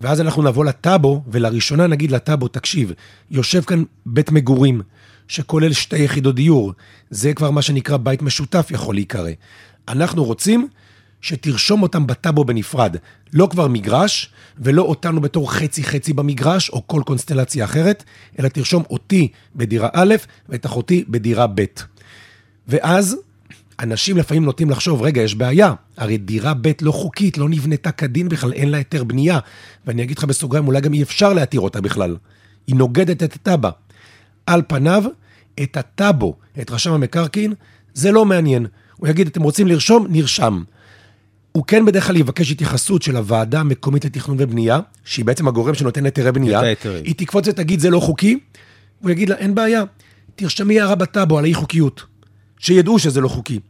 ואז 0.00 0.21
אנחנו 0.21 0.42
נבוא 0.42 0.64
לטאבו, 0.64 1.23
ולראשונה 1.28 1.87
נגיד 1.87 2.11
לטאבו, 2.11 2.49
תקשיב, 2.49 2.92
יושב 3.30 3.62
כאן 3.62 3.83
בית 4.07 4.30
מגורים, 4.30 4.83
שכולל 5.28 5.73
שתי 5.73 5.99
יחידות 5.99 6.35
דיור. 6.35 6.73
זה 7.11 7.35
כבר 7.35 7.50
מה 7.50 7.62
שנקרא 7.62 7.97
בית 7.97 8.23
משותף 8.23 8.68
יכול 8.71 8.95
להיקרא. 8.95 9.30
אנחנו 9.88 10.25
רוצים 10.25 10.68
שתרשום 11.21 11.83
אותם 11.83 12.07
בטאבו 12.07 12.45
בנפרד. 12.45 12.97
לא 13.33 13.49
כבר 13.50 13.68
מגרש, 13.68 14.30
ולא 14.59 14.83
אותנו 14.83 15.21
בתור 15.21 15.52
חצי-חצי 15.52 16.12
במגרש, 16.12 16.71
או 16.71 16.87
כל 16.87 17.02
קונסטלציה 17.07 17.64
אחרת, 17.64 18.04
אלא 18.38 18.49
תרשום 18.49 18.83
אותי 18.90 19.28
בדירה 19.57 19.88
א', 19.92 20.14
ואת 20.49 20.66
אחותי 20.66 21.04
בדירה 21.09 21.47
ב'. 21.47 21.64
ואז 22.68 23.16
אנשים 23.80 24.16
לפעמים 24.16 24.44
נוטים 24.44 24.70
לחשוב, 24.70 25.02
רגע, 25.02 25.23
יש 25.23 25.35
בעיה, 25.35 25.75
הרי 25.97 26.18
דירה 26.18 26.54
ב' 26.54 26.73
לא 26.82 26.92
חוקית, 26.92 27.38
לא 27.38 27.49
נבנתה 27.49 27.92
כדין 27.92 28.28
בכלל, 28.28 28.52
אין 28.52 28.70
לה 28.70 28.76
היתר 28.76 29.04
בנייה. 29.04 29.38
ואני 29.87 30.02
אגיד 30.02 30.18
לך 30.18 30.25
בסוגריים, 30.25 30.66
אולי 30.66 30.80
גם 30.80 30.94
אי 30.94 31.02
אפשר 31.02 31.32
להתיר 31.32 31.61
אותה 31.61 31.80
בכלל. 31.80 32.16
היא 32.66 32.76
נוגדת 32.76 33.23
את 33.23 33.35
הטאבו. 33.35 33.68
על 34.47 34.62
פניו, 34.68 35.04
את 35.62 35.76
הטאבו, 35.76 36.35
את 36.61 36.70
רשם 36.70 36.92
המקרקעין, 36.92 37.54
זה 37.94 38.12
לא 38.12 38.25
מעניין. 38.25 38.66
הוא 38.97 39.08
יגיד, 39.08 39.26
אתם 39.26 39.42
רוצים 39.42 39.66
לרשום? 39.66 40.06
נרשם. 40.11 40.62
הוא 41.52 41.64
כן 41.66 41.85
בדרך 41.85 42.06
כלל 42.06 42.16
יבקש 42.16 42.50
התייחסות 42.52 43.02
של 43.02 43.16
הוועדה 43.16 43.61
המקומית 43.61 44.04
לתכנון 44.04 44.37
ובנייה, 44.40 44.80
שהיא 45.04 45.25
בעצם 45.25 45.49
הגורם 45.49 45.75
שנותן 45.75 46.04
היתרי 46.04 46.32
בנייה. 46.32 46.61
היא 47.04 47.14
תקפוץ 47.16 47.49
ותגיד, 47.49 47.80
זה 47.80 47.90
לא 47.90 48.00
חוקי, 48.00 48.38
הוא 49.00 49.11
יגיד 49.11 49.28
לה, 49.28 49.37
אין 49.37 49.54
בעיה, 49.54 49.82
תרשמי 50.37 50.80
הערה 50.80 50.94
בטאבו 50.94 51.38
על 51.38 51.44
האי 51.44 51.54
חוקיות. 51.54 52.04
שידעו 52.58 52.99
שזה 52.99 53.20
לא 53.20 53.28
חוקי. 53.28 53.61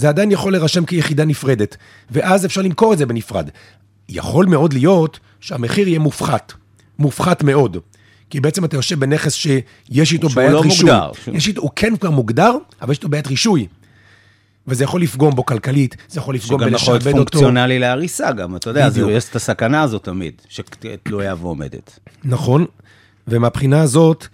זה 0.00 0.08
עדיין 0.08 0.32
יכול 0.32 0.52
להירשם 0.52 0.84
כיחידה 0.84 1.24
נפרדת, 1.24 1.76
ואז 2.10 2.46
אפשר 2.46 2.62
למכור 2.62 2.92
את 2.92 2.98
זה 2.98 3.06
בנפרד. 3.06 3.50
יכול 4.08 4.46
מאוד 4.46 4.72
להיות 4.72 5.20
שהמחיר 5.40 5.88
יהיה 5.88 5.98
מופחת, 5.98 6.52
מופחת 6.98 7.42
מאוד. 7.42 7.76
כי 8.30 8.40
בעצם 8.40 8.64
אתה 8.64 8.76
יושב 8.76 9.00
בנכס 9.00 9.34
שיש 9.34 10.12
איתו 10.12 10.30
שהוא 10.30 10.36
בעיית 10.36 10.52
לא 10.52 10.60
רישוי. 10.60 10.90
מוגדר. 10.90 11.10
יש 11.32 11.48
איתו, 11.48 11.62
הוא 11.62 11.70
כן 11.76 11.96
כבר 11.96 12.10
מוגדר, 12.10 12.56
אבל 12.82 12.92
יש 12.92 12.98
איתו 12.98 13.08
בעיית 13.08 13.26
רישוי. 13.26 13.66
וזה 14.66 14.84
יכול 14.84 15.02
לפגום 15.02 15.34
בו 15.34 15.46
כלכלית, 15.46 15.96
זה 16.08 16.20
יכול 16.20 16.34
לפגום 16.34 16.60
שגם 16.60 16.74
יכול 16.74 16.94
להיות 16.94 17.02
בלשעבד 17.02 17.18
אותו. 17.18 17.30
פונקציונלי 17.32 17.78
להריסה 17.78 18.32
גם, 18.32 18.56
אתה 18.56 18.70
יודע, 18.70 18.88
בדיוק. 18.88 19.10
יש 19.10 19.24
את 19.30 19.36
הסכנה 19.36 19.82
הזאת 19.82 20.04
תמיד, 20.04 20.34
שתלויה 20.48 21.34
ועומדת. 21.40 21.98
נכון, 22.24 22.66
ומהבחינה 23.28 23.80
הזאת, 23.80 24.26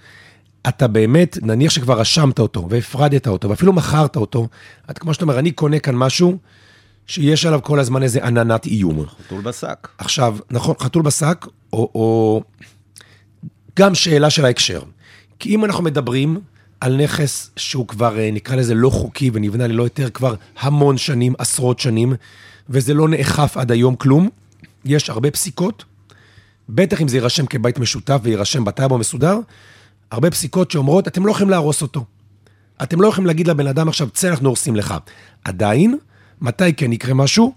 אתה 0.68 0.88
באמת, 0.88 1.38
נניח 1.42 1.72
שכבר 1.72 2.00
רשמת 2.00 2.38
אותו, 2.38 2.66
והפרדת 2.70 3.28
אותו, 3.28 3.50
ואפילו 3.50 3.72
מכרת 3.72 4.16
אותו, 4.16 4.48
אתה 4.90 5.00
כמו 5.00 5.14
שאתה 5.14 5.24
אומר, 5.24 5.38
אני 5.38 5.52
קונה 5.52 5.78
כאן 5.78 5.94
משהו 5.94 6.38
שיש 7.06 7.46
עליו 7.46 7.60
כל 7.62 7.80
הזמן 7.80 8.02
איזה 8.02 8.24
עננת 8.24 8.66
איום. 8.66 9.06
חתול 9.06 9.42
בשק. 9.42 9.88
עכשיו, 9.98 10.36
נכון, 10.50 10.74
חתול 10.80 11.02
בשק, 11.02 11.46
או, 11.72 11.90
או 11.94 12.42
גם 13.78 13.94
שאלה 13.94 14.30
של 14.30 14.44
ההקשר. 14.44 14.82
כי 15.38 15.54
אם 15.54 15.64
אנחנו 15.64 15.84
מדברים 15.84 16.40
על 16.80 16.96
נכס 16.96 17.50
שהוא 17.56 17.88
כבר, 17.88 18.18
אה, 18.18 18.30
נקרא 18.32 18.56
לזה 18.56 18.74
לא 18.74 18.90
חוקי 18.90 19.30
ונבנה 19.32 19.66
ללא 19.66 19.84
היתר 19.84 20.10
כבר 20.10 20.34
המון 20.58 20.98
שנים, 20.98 21.34
עשרות 21.38 21.78
שנים, 21.78 22.14
וזה 22.68 22.94
לא 22.94 23.08
נאכף 23.08 23.56
עד 23.56 23.72
היום 23.72 23.96
כלום, 23.96 24.28
יש 24.84 25.10
הרבה 25.10 25.30
פסיקות, 25.30 25.84
בטח 26.68 27.00
אם 27.00 27.08
זה 27.08 27.16
יירשם 27.16 27.46
כבית 27.46 27.78
משותף 27.78 28.20
ויירשם 28.22 28.64
בטאבו 28.64 28.98
מסודר, 28.98 29.38
הרבה 30.10 30.30
פסיקות 30.30 30.70
שאומרות, 30.70 31.08
אתם 31.08 31.26
לא 31.26 31.30
יכולים 31.30 31.50
להרוס 31.50 31.82
אותו. 31.82 32.04
אתם 32.82 33.00
לא 33.00 33.08
יכולים 33.08 33.26
להגיד 33.26 33.48
לבן 33.48 33.66
אדם 33.66 33.88
עכשיו, 33.88 34.10
צא, 34.10 34.28
אנחנו 34.28 34.48
הורסים 34.48 34.76
לך. 34.76 34.94
עדיין, 35.44 35.98
מתי 36.40 36.72
כן 36.72 36.92
יקרה 36.92 37.14
משהו? 37.14 37.54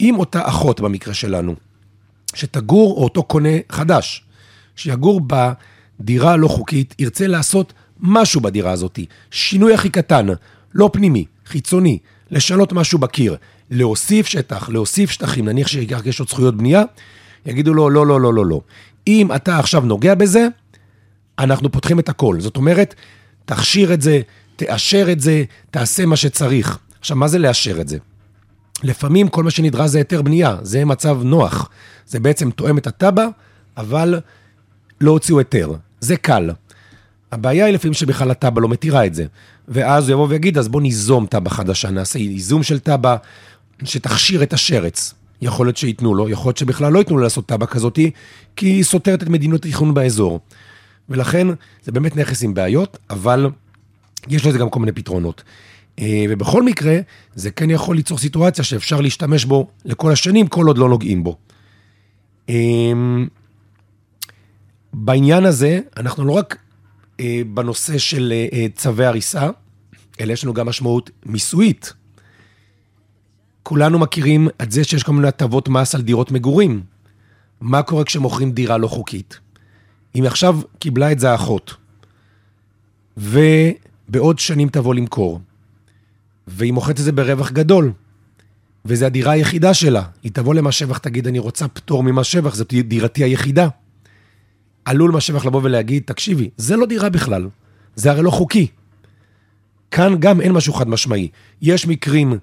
אם 0.00 0.14
אותה 0.18 0.48
אחות 0.48 0.80
במקרה 0.80 1.14
שלנו, 1.14 1.54
שתגור, 2.34 2.96
או 2.96 3.04
אותו 3.04 3.22
קונה 3.22 3.48
חדש, 3.72 4.24
שיגור 4.76 5.20
בדירה 6.00 6.32
הלא 6.32 6.48
חוקית, 6.48 6.94
ירצה 6.98 7.26
לעשות 7.26 7.72
משהו 8.00 8.40
בדירה 8.40 8.72
הזאת. 8.72 8.98
שינוי 9.30 9.74
הכי 9.74 9.90
קטן, 9.90 10.26
לא 10.74 10.90
פנימי, 10.92 11.24
חיצוני, 11.46 11.98
לשנות 12.30 12.72
משהו 12.72 12.98
בקיר, 12.98 13.36
להוסיף 13.70 14.26
שטח, 14.26 14.68
להוסיף 14.68 15.10
שטחים, 15.10 15.48
נניח 15.48 15.68
שיש 15.68 16.20
עוד 16.20 16.28
זכויות 16.28 16.56
בנייה, 16.56 16.82
יגידו 17.46 17.74
לו, 17.74 17.90
לא, 17.90 18.06
לא, 18.06 18.20
לא, 18.20 18.34
לא, 18.34 18.46
לא. 18.46 18.60
אם 19.06 19.28
אתה 19.34 19.58
עכשיו 19.58 19.80
נוגע 19.80 20.14
בזה, 20.14 20.48
אנחנו 21.38 21.72
פותחים 21.72 21.98
את 21.98 22.08
הכל. 22.08 22.40
זאת 22.40 22.56
אומרת, 22.56 22.94
תכשיר 23.44 23.94
את 23.94 24.02
זה, 24.02 24.20
תאשר 24.56 25.12
את 25.12 25.20
זה, 25.20 25.44
תעשה 25.70 26.06
מה 26.06 26.16
שצריך. 26.16 26.78
עכשיו, 27.00 27.16
מה 27.16 27.28
זה 27.28 27.38
לאשר 27.38 27.80
את 27.80 27.88
זה? 27.88 27.98
לפעמים 28.82 29.28
כל 29.28 29.44
מה 29.44 29.50
שנדרש 29.50 29.90
זה 29.90 29.98
היתר 29.98 30.22
בנייה, 30.22 30.56
זה 30.62 30.84
מצב 30.84 31.18
נוח. 31.22 31.70
זה 32.06 32.20
בעצם 32.20 32.50
תואם 32.50 32.78
את 32.78 32.86
התב"ע, 32.86 33.26
אבל 33.76 34.20
לא 35.00 35.10
הוציאו 35.10 35.38
היתר. 35.38 35.72
זה 36.00 36.16
קל. 36.16 36.50
הבעיה 37.32 37.66
היא 37.66 37.74
לפעמים 37.74 37.94
שבכלל 37.94 38.30
התב"ע 38.30 38.60
לא 38.60 38.68
מתירה 38.68 39.06
את 39.06 39.14
זה. 39.14 39.26
ואז 39.68 40.08
הוא 40.08 40.12
יבוא 40.12 40.26
ויגיד, 40.30 40.58
אז 40.58 40.68
בוא 40.68 40.80
ניזום 40.80 41.26
תב"ע 41.30 41.50
חדשה, 41.50 41.90
נעשה 41.90 42.18
ייזום 42.18 42.62
של 42.62 42.78
תב"ע 42.78 43.16
שתכשיר 43.84 44.42
את 44.42 44.52
השרץ. 44.52 45.14
יכול 45.42 45.66
להיות 45.66 45.76
שייתנו 45.76 46.14
לו, 46.14 46.28
יכול 46.28 46.48
להיות 46.48 46.56
שבכלל 46.56 46.92
לא 46.92 46.98
ייתנו 46.98 47.16
לו 47.16 47.22
לעשות 47.22 47.48
תב"ע 47.48 47.66
כזאת, 47.66 47.98
כי 48.56 48.66
היא 48.66 48.84
סותרת 48.84 49.22
את 49.22 49.28
מדיניות 49.28 49.64
התכנון 49.64 49.94
באזור. 49.94 50.40
ולכן 51.08 51.46
זה 51.82 51.92
באמת 51.92 52.16
נכס 52.16 52.42
עם 52.42 52.54
בעיות, 52.54 52.98
אבל 53.10 53.46
יש 54.28 54.46
לזה 54.46 54.58
גם 54.58 54.70
כל 54.70 54.80
מיני 54.80 54.92
פתרונות. 54.92 55.42
אה, 55.98 56.24
ובכל 56.28 56.62
מקרה, 56.62 56.98
זה 57.34 57.50
כן 57.50 57.70
יכול 57.70 57.96
ליצור 57.96 58.18
סיטואציה 58.18 58.64
שאפשר 58.64 59.00
להשתמש 59.00 59.44
בו 59.44 59.68
לכל 59.84 60.12
השנים, 60.12 60.46
כל 60.46 60.66
עוד 60.66 60.78
לא 60.78 60.88
נוגעים 60.88 61.24
בו. 61.24 61.36
אמ, 62.48 63.28
בעניין 64.92 65.44
הזה, 65.44 65.80
אנחנו 65.96 66.24
לא 66.24 66.32
רק 66.32 66.56
אה, 67.20 67.40
בנושא 67.54 67.98
של 67.98 68.32
אה, 68.32 68.46
אה, 68.52 68.66
צווי 68.74 69.06
הריסה, 69.06 69.50
אלא 70.20 70.32
יש 70.32 70.44
לנו 70.44 70.54
גם 70.54 70.66
משמעות 70.66 71.10
מיסויית. 71.26 71.92
כולנו 73.62 73.98
מכירים 73.98 74.48
את 74.62 74.72
זה 74.72 74.84
שיש 74.84 75.02
כל 75.02 75.12
מיני 75.12 75.28
הטבות 75.28 75.68
מס 75.68 75.94
על 75.94 76.02
דירות 76.02 76.32
מגורים. 76.32 76.82
מה 77.60 77.82
קורה 77.82 78.04
כשמוכרים 78.04 78.52
דירה 78.52 78.78
לא 78.78 78.88
חוקית? 78.88 79.40
אם 80.18 80.24
עכשיו 80.24 80.60
קיבלה 80.78 81.12
את 81.12 81.18
זה 81.18 81.30
האחות, 81.30 81.74
ובעוד 83.16 84.38
שנים 84.38 84.68
תבוא 84.68 84.94
למכור, 84.94 85.40
והיא 86.46 86.72
מוכרת 86.72 86.98
את 86.98 87.04
זה 87.04 87.12
ברווח 87.12 87.50
גדול, 87.50 87.92
וזו 88.84 89.06
הדירה 89.06 89.32
היחידה 89.32 89.74
שלה, 89.74 90.02
היא 90.22 90.32
תבוא 90.32 90.54
למס 90.54 90.74
שבח, 90.74 90.98
תגיד, 90.98 91.26
אני 91.26 91.38
רוצה 91.38 91.68
פטור 91.68 92.02
ממס 92.02 92.26
שבח, 92.26 92.54
זאת 92.54 92.74
דירתי 92.74 93.24
היחידה. 93.24 93.68
עלול 94.84 95.10
מס 95.10 95.22
שבח 95.22 95.44
לבוא 95.44 95.60
ולהגיד, 95.64 96.02
תקשיבי, 96.06 96.50
זה 96.56 96.76
לא 96.76 96.86
דירה 96.86 97.08
בכלל, 97.08 97.48
זה 97.96 98.10
הרי 98.10 98.22
לא 98.22 98.30
חוקי. 98.30 98.66
כאן 99.90 100.14
גם 100.18 100.40
אין 100.40 100.52
משהו 100.52 100.72
חד 100.72 100.88
משמעי. 100.88 101.28
יש 101.62 101.86
מקרים 101.86 102.38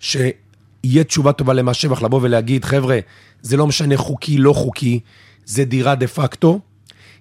שיהיה 0.00 1.04
תשובה 1.06 1.32
טובה 1.32 1.52
למס 1.52 1.76
שבח 1.76 2.02
לבוא 2.02 2.20
ולהגיד, 2.22 2.64
חבר'ה, 2.64 2.98
זה 3.42 3.56
לא 3.56 3.66
משנה 3.66 3.96
חוקי, 3.96 4.38
לא 4.38 4.52
חוקי, 4.52 5.00
זה 5.44 5.64
דירה 5.64 5.94
דה 5.94 6.06
פקטו. 6.06 6.60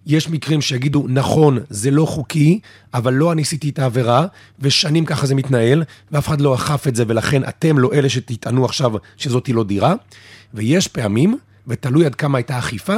יש 0.05 0.29
מקרים 0.29 0.61
שיגידו, 0.61 1.05
נכון, 1.09 1.57
זה 1.69 1.91
לא 1.91 2.05
חוקי, 2.05 2.59
אבל 2.93 3.13
לא 3.13 3.31
אני 3.31 3.41
עשיתי 3.41 3.69
את 3.69 3.79
העבירה, 3.79 4.25
ושנים 4.59 5.05
ככה 5.05 5.27
זה 5.27 5.35
מתנהל, 5.35 5.83
ואף 6.11 6.27
אחד 6.27 6.41
לא 6.41 6.55
אכף 6.55 6.87
את 6.87 6.95
זה, 6.95 7.03
ולכן 7.07 7.43
אתם 7.43 7.79
לא 7.79 7.93
אלה 7.93 8.09
שתטענו 8.09 8.65
עכשיו 8.65 8.91
שזאתי 9.17 9.53
לא 9.53 9.63
דירה. 9.63 9.93
ויש 10.53 10.87
פעמים, 10.87 11.37
ותלוי 11.67 12.05
עד 12.05 12.15
כמה 12.15 12.37
הייתה 12.37 12.59
אכיפה, 12.59 12.95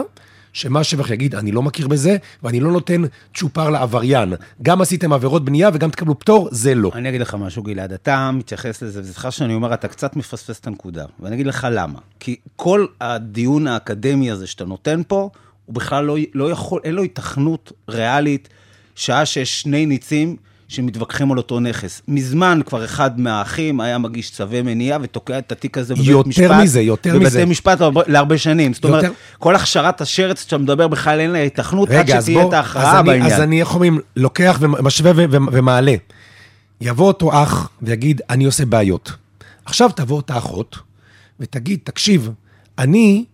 שמה 0.54 0.84
שבח 0.84 1.10
יגיד, 1.10 1.36
אני 1.36 1.52
לא 1.52 1.62
מכיר 1.62 1.88
בזה, 1.88 2.18
ואני 2.44 2.60
לא 2.60 2.72
נותן 2.72 3.02
צ'ופר 3.34 3.70
לעבריין. 3.70 4.34
גם 4.62 4.82
עשיתם 4.82 5.14
עבירות 5.14 5.46
בנייה 5.46 5.70
וגם 5.74 5.90
תקבלו 5.90 6.20
פטור, 6.20 6.50
זה 6.52 6.76
לא. 6.76 6.92
אני 6.96 7.10
אגיד 7.10 7.22
לך 7.22 7.36
משהו, 7.40 7.64
גלעד, 7.64 7.94
אתה 7.94 8.32
מתייחס 8.32 8.82
לזה, 8.82 9.02
וסליחה 9.02 9.32
שאני 9.32 9.54
אומר, 9.54 9.74
אתה 9.74 9.88
קצת 9.88 10.16
מפספס 10.16 10.60
את 10.60 10.68
הנקודה, 10.68 11.06
ואני 11.20 11.36
אגיד 11.36 11.48
לך 11.48 11.68
למה. 11.72 12.00
כי 12.20 12.36
כל 12.56 12.86
הדיון 13.02 13.68
האקדמי 13.68 14.32
הזה 14.32 14.48
שאתה 14.48 14.66
נותן 14.66 15.02
פה, 15.08 15.30
הוא 15.66 15.76
בכלל 15.76 16.06
לא, 16.06 16.18
לא 16.34 16.52
יכול, 16.52 16.82
אין 16.84 16.94
לו 16.94 17.04
התכנות 17.04 17.72
ריאלית, 17.90 18.50
שעה 18.96 19.26
שיש 19.26 19.62
שני 19.62 19.86
ניצים 19.86 20.36
שמתווכחים 20.68 21.32
על 21.32 21.38
אותו 21.38 21.60
נכס. 21.60 22.02
מזמן 22.08 22.60
כבר 22.66 22.86
אחד 22.86 23.20
מהאחים 23.20 23.80
היה 23.82 23.98
מגיש 23.98 24.32
צווי 24.32 24.62
מניעה 24.62 24.98
ותוקע 25.02 25.38
את 25.38 25.52
התיק 25.52 25.78
הזה 25.78 25.96
בבית 25.96 26.08
יותר 26.08 26.30
משפט. 26.30 26.52
מזה, 26.64 26.82
יותר 26.82 27.10
בבתי 27.14 27.26
מזה. 27.26 27.46
משפט 27.46 27.80
להרבה- 28.08 28.38
שנים. 28.38 28.74
זאת 28.74 28.84
אומרת, 28.86 29.04
יותר- 29.04 29.16
כל 29.40 29.56
הכשרת 29.56 30.02
השרץ 30.02 30.42
שאתה 30.42 30.58
מדבר 30.58 30.88
בכלל 30.88 31.20
אין 31.20 31.32
לה 31.32 31.40
התכנות 31.44 31.90
עד 31.90 31.96
רגע, 31.96 32.18
אז 32.18 32.24
שתהיה 32.24 32.40
בוא, 32.42 32.50
את 32.50 32.54
ההכרעה 32.54 32.92
אז 32.94 33.00
אני, 33.00 33.08
בעניין. 33.10 33.34
אז 33.34 33.42
אני, 33.42 33.60
איך 33.60 33.74
אומרים, 33.74 34.00
לוקח 34.16 34.58
ומשווה 34.62 35.12
ו- 35.16 35.26
ו- 35.32 35.38
ומעלה. 35.52 35.96
יבוא 36.82 37.08
אותו 37.08 37.44
אח 37.44 37.70
ויגיד, 37.82 38.22
אני 38.30 38.46
עושה 38.46 38.66
בעיות. 38.66 39.12
עכשיו 39.66 39.90
תבוא 39.96 40.18
אותה 40.18 40.38
אחות 40.38 40.78
ותגיד, 41.40 41.80
תקשיב, 41.84 42.30
אני 42.78 43.26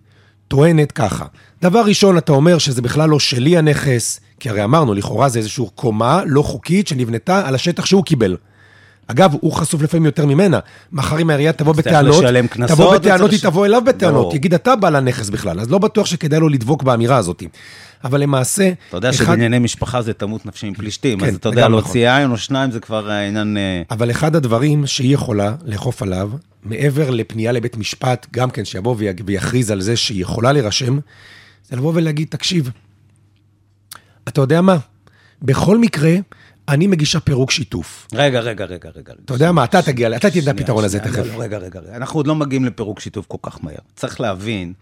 טוענת 0.47 0.91
ככה. 0.91 1.25
דבר 1.61 1.81
ראשון, 1.85 2.17
אתה 2.17 2.31
אומר 2.31 2.57
שזה 2.57 2.81
בכלל 2.81 3.09
לא 3.09 3.19
שלי 3.19 3.57
הנכס, 3.57 4.19
כי 4.39 4.49
הרי 4.49 4.63
אמרנו, 4.63 4.93
לכאורה 4.93 5.29
זה 5.29 5.39
איזושהי 5.39 5.65
קומה 5.75 6.21
לא 6.25 6.41
חוקית 6.41 6.87
שנבנתה 6.87 7.47
על 7.47 7.55
השטח 7.55 7.85
שהוא 7.85 8.03
קיבל. 8.05 8.35
אגב, 9.07 9.33
הוא 9.41 9.53
חשוף 9.53 9.81
לפעמים 9.81 10.05
יותר 10.05 10.25
ממנה. 10.25 10.59
מחר 10.91 11.19
אם 11.19 11.29
העירייה 11.29 11.53
תבוא 11.53 11.73
בטענות, 11.73 12.15
תבוא 12.67 12.85
בטענות, 12.97 13.29
היא 13.31 13.37
לש- 13.37 13.43
תבוא 13.45 13.65
אליו 13.65 13.81
בטענות. 13.85 14.33
יגיד, 14.33 14.53
אתה 14.53 14.75
בעל 14.75 14.95
הנכס 14.95 15.29
בכלל, 15.29 15.59
אז 15.59 15.69
לא 15.71 15.77
בטוח 15.77 16.05
שכדאי 16.05 16.39
לו 16.39 16.49
לדבוק 16.49 16.83
באמירה 16.83 17.17
הזאת. 17.17 17.43
אבל 18.03 18.21
למעשה, 18.21 18.71
אתה 18.89 18.97
יודע 18.97 19.09
אחד- 19.09 19.17
שבענייני 19.17 19.59
משפחה 19.59 20.01
זה 20.01 20.13
תמות 20.13 20.45
נפשי 20.45 20.67
עם 20.67 20.73
פלישתים, 20.73 21.19
כן, 21.19 21.25
אז 21.25 21.35
אתה 21.35 21.49
יודע, 21.49 21.67
להוציא 21.67 22.11
עין 22.11 22.31
או 22.31 22.37
שניים 22.37 22.71
זה 22.71 22.79
כבר 22.79 23.09
העניין... 23.09 23.57
אה, 23.57 23.81
אבל 23.91 24.11
אחד 24.11 24.35
הדברים 24.35 24.85
שהיא 24.87 25.13
יכולה 25.13 25.55
לאכוף 25.65 26.01
עליו, 26.01 26.31
מעבר 26.63 27.09
לפנייה 27.09 27.51
לבית 27.51 27.77
משפט, 27.77 28.27
גם 28.31 28.49
כן 28.49 28.65
שיבוא 28.65 28.95
ויכריז 29.25 29.71
על 29.71 29.81
זה 29.81 29.95
שהיא 29.95 30.21
יכולה 30.21 30.51
להירשם, 30.51 30.99
זה 31.69 31.75
לבוא 31.75 31.91
ולהגיד, 31.95 32.27
תקשיב, 32.29 32.69
אתה 34.27 34.41
יודע 34.41 34.61
מה? 34.61 34.77
בכל 35.41 35.77
מקרה, 35.77 36.11
אני 36.69 36.87
מגישה 36.87 37.19
פירוק 37.19 37.51
שיתוף. 37.51 38.07
רגע, 38.13 38.39
רגע, 38.39 38.65
רגע, 38.65 38.89
רגע. 38.95 39.13
אתה 39.25 39.33
יודע 39.33 39.51
מה, 39.51 39.63
אתה 39.63 39.81
תגיע, 39.81 40.15
אתה 40.15 40.29
תדע 40.29 40.53
לפתרון 40.53 40.83
הזה 40.83 40.99
תכף. 40.99 41.17
לא, 41.17 41.25
לא, 41.25 41.41
רגע, 41.41 41.57
רגע, 41.57 41.79
רגע. 41.79 41.95
אנחנו 41.95 42.19
עוד 42.19 42.27
לא 42.27 42.35
מגיעים 42.35 42.65
לפירוק 42.65 42.99
שיתוף 42.99 43.25
כל 43.27 43.37
כך 43.41 43.63
מהר. 43.63 43.75
צריך 43.95 44.21
להבין 44.21 44.73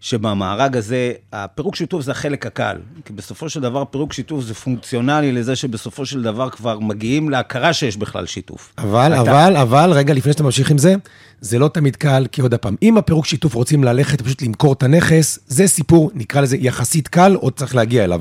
שבמארג 0.00 0.76
הזה, 0.76 1.12
הפירוק 1.32 1.76
שיתוף 1.76 2.02
זה 2.02 2.10
החלק 2.10 2.46
הקל. 2.46 2.76
כי 3.04 3.12
בסופו 3.12 3.48
של 3.48 3.60
דבר, 3.60 3.84
פירוק 3.84 4.12
שיתוף 4.12 4.44
זה 4.44 4.54
פונקציונלי 4.54 5.32
לזה 5.32 5.56
שבסופו 5.56 6.06
של 6.06 6.22
דבר 6.22 6.50
כבר 6.50 6.78
מגיעים 6.78 7.30
להכרה 7.30 7.72
שיש 7.72 7.96
בכלל 7.96 8.26
שיתוף. 8.26 8.72
אבל, 8.78 9.12
אתה- 9.12 9.20
אבל, 9.20 9.56
אבל, 9.56 9.90
רגע, 9.92 10.14
לפני 10.14 10.32
שאתה 10.32 10.42
ממשיך 10.42 10.70
עם 10.70 10.78
זה, 10.78 10.94
זה 11.40 11.58
לא 11.58 11.68
תמיד 11.68 11.96
קל, 11.96 12.26
כי 12.32 12.40
עוד 12.40 12.54
פעם, 12.54 12.76
אם 12.82 12.98
הפירוק 12.98 13.26
שיתוף 13.26 13.54
רוצים 13.54 13.84
ללכת 13.84 14.20
פשוט 14.22 14.42
למכור 14.42 14.72
את 14.72 14.82
הנכס, 14.82 15.38
זה 15.46 15.66
סיפור, 15.66 16.10
נקרא 16.14 16.40
לזה 16.40 16.56
יחסית 16.60 17.08
קל, 17.08 17.34
עוד 17.34 17.52
צריך 17.52 17.74
להגיע 17.74 18.04
אליו. 18.04 18.20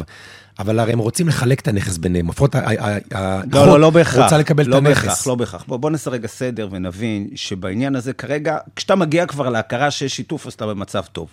אבל 0.59 0.79
הרי 0.79 0.93
הם 0.93 0.99
רוצים 0.99 1.27
לחלק 1.27 1.59
את 1.59 1.67
הנכס 1.67 1.97
ביניהם. 1.97 2.29
לפחות 2.29 2.55
לא, 2.55 2.61
האחות 3.11 3.51
לא, 3.53 3.79
לא 3.79 3.89
בהכרח. 3.89 4.23
רוצה 4.23 4.37
לקבל 4.37 4.67
לא 4.67 4.77
את 4.77 4.85
הנכס. 4.85 5.03
בהכרח, 5.05 5.27
לא 5.27 5.35
בהכרח. 5.35 5.63
בוא, 5.67 5.77
בוא 5.77 5.89
נעשה 5.89 6.09
רגע 6.09 6.27
סדר 6.27 6.67
ונבין 6.71 7.27
שבעניין 7.35 7.95
הזה 7.95 8.13
כרגע, 8.13 8.57
כשאתה 8.75 8.95
מגיע 8.95 9.25
כבר 9.25 9.49
להכרה 9.49 9.91
שיש 9.91 10.15
שיתוף, 10.15 10.47
אז 10.47 10.53
אתה 10.53 10.67
במצב 10.67 11.01
טוב. 11.11 11.27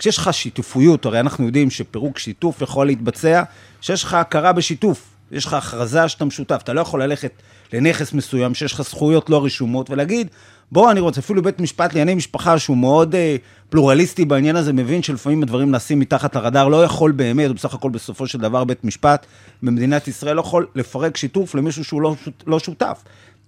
כשיש 0.00 0.18
לך 0.18 0.34
שיתופיות, 0.34 1.06
הרי 1.06 1.20
אנחנו 1.20 1.46
יודעים 1.46 1.70
שפירוק 1.70 2.18
שיתוף 2.18 2.62
יכול 2.62 2.86
להתבצע, 2.86 3.42
כשיש 3.80 4.04
לך 4.04 4.14
הכרה 4.14 4.52
בשיתוף, 4.52 5.06
יש 5.32 5.46
לך 5.46 5.54
הכרזה 5.54 6.08
שאתה 6.08 6.24
משותף, 6.24 6.60
אתה 6.64 6.72
לא 6.72 6.80
יכול 6.80 7.02
ללכת 7.02 7.32
לנכס 7.72 8.12
מסוים 8.12 8.54
שיש 8.54 8.72
לך 8.72 8.82
זכויות 8.82 9.30
לא 9.30 9.44
רשומות 9.44 9.90
ולהגיד, 9.90 10.28
בוא, 10.72 10.90
אני 10.90 11.00
רוצה, 11.00 11.20
אפילו 11.20 11.42
בית 11.42 11.60
משפט 11.60 11.92
לענייני 11.92 12.14
משפחה 12.14 12.58
שהוא 12.58 12.76
מאוד 12.76 13.14
אה, 13.14 13.36
פלורליסטי 13.70 14.24
בעניין 14.24 14.56
הזה, 14.56 14.72
מבין 14.72 15.02
שלפעמים 15.02 15.42
הדברים 15.42 15.70
נעשים 15.70 15.98
מתחת 16.00 16.36
לרדאר, 16.36 16.68
לא 16.68 16.84
יכול 16.84 17.12
באמת, 17.12 17.50
בסך 17.50 17.74
הכל 17.74 17.90
בסופו 17.90 18.26
של 18.26 18.38
דבר 18.38 18.64
בית 18.64 18.84
משפט 18.84 19.26
במדינת 19.62 20.08
ישראל 20.08 20.36
לא 20.36 20.40
יכול 20.40 20.66
לפרק 20.74 21.16
שיתוף 21.16 21.54
למישהו 21.54 21.84
שהוא 21.84 22.02
לא, 22.02 22.14
לא 22.46 22.58
שותף. 22.58 23.02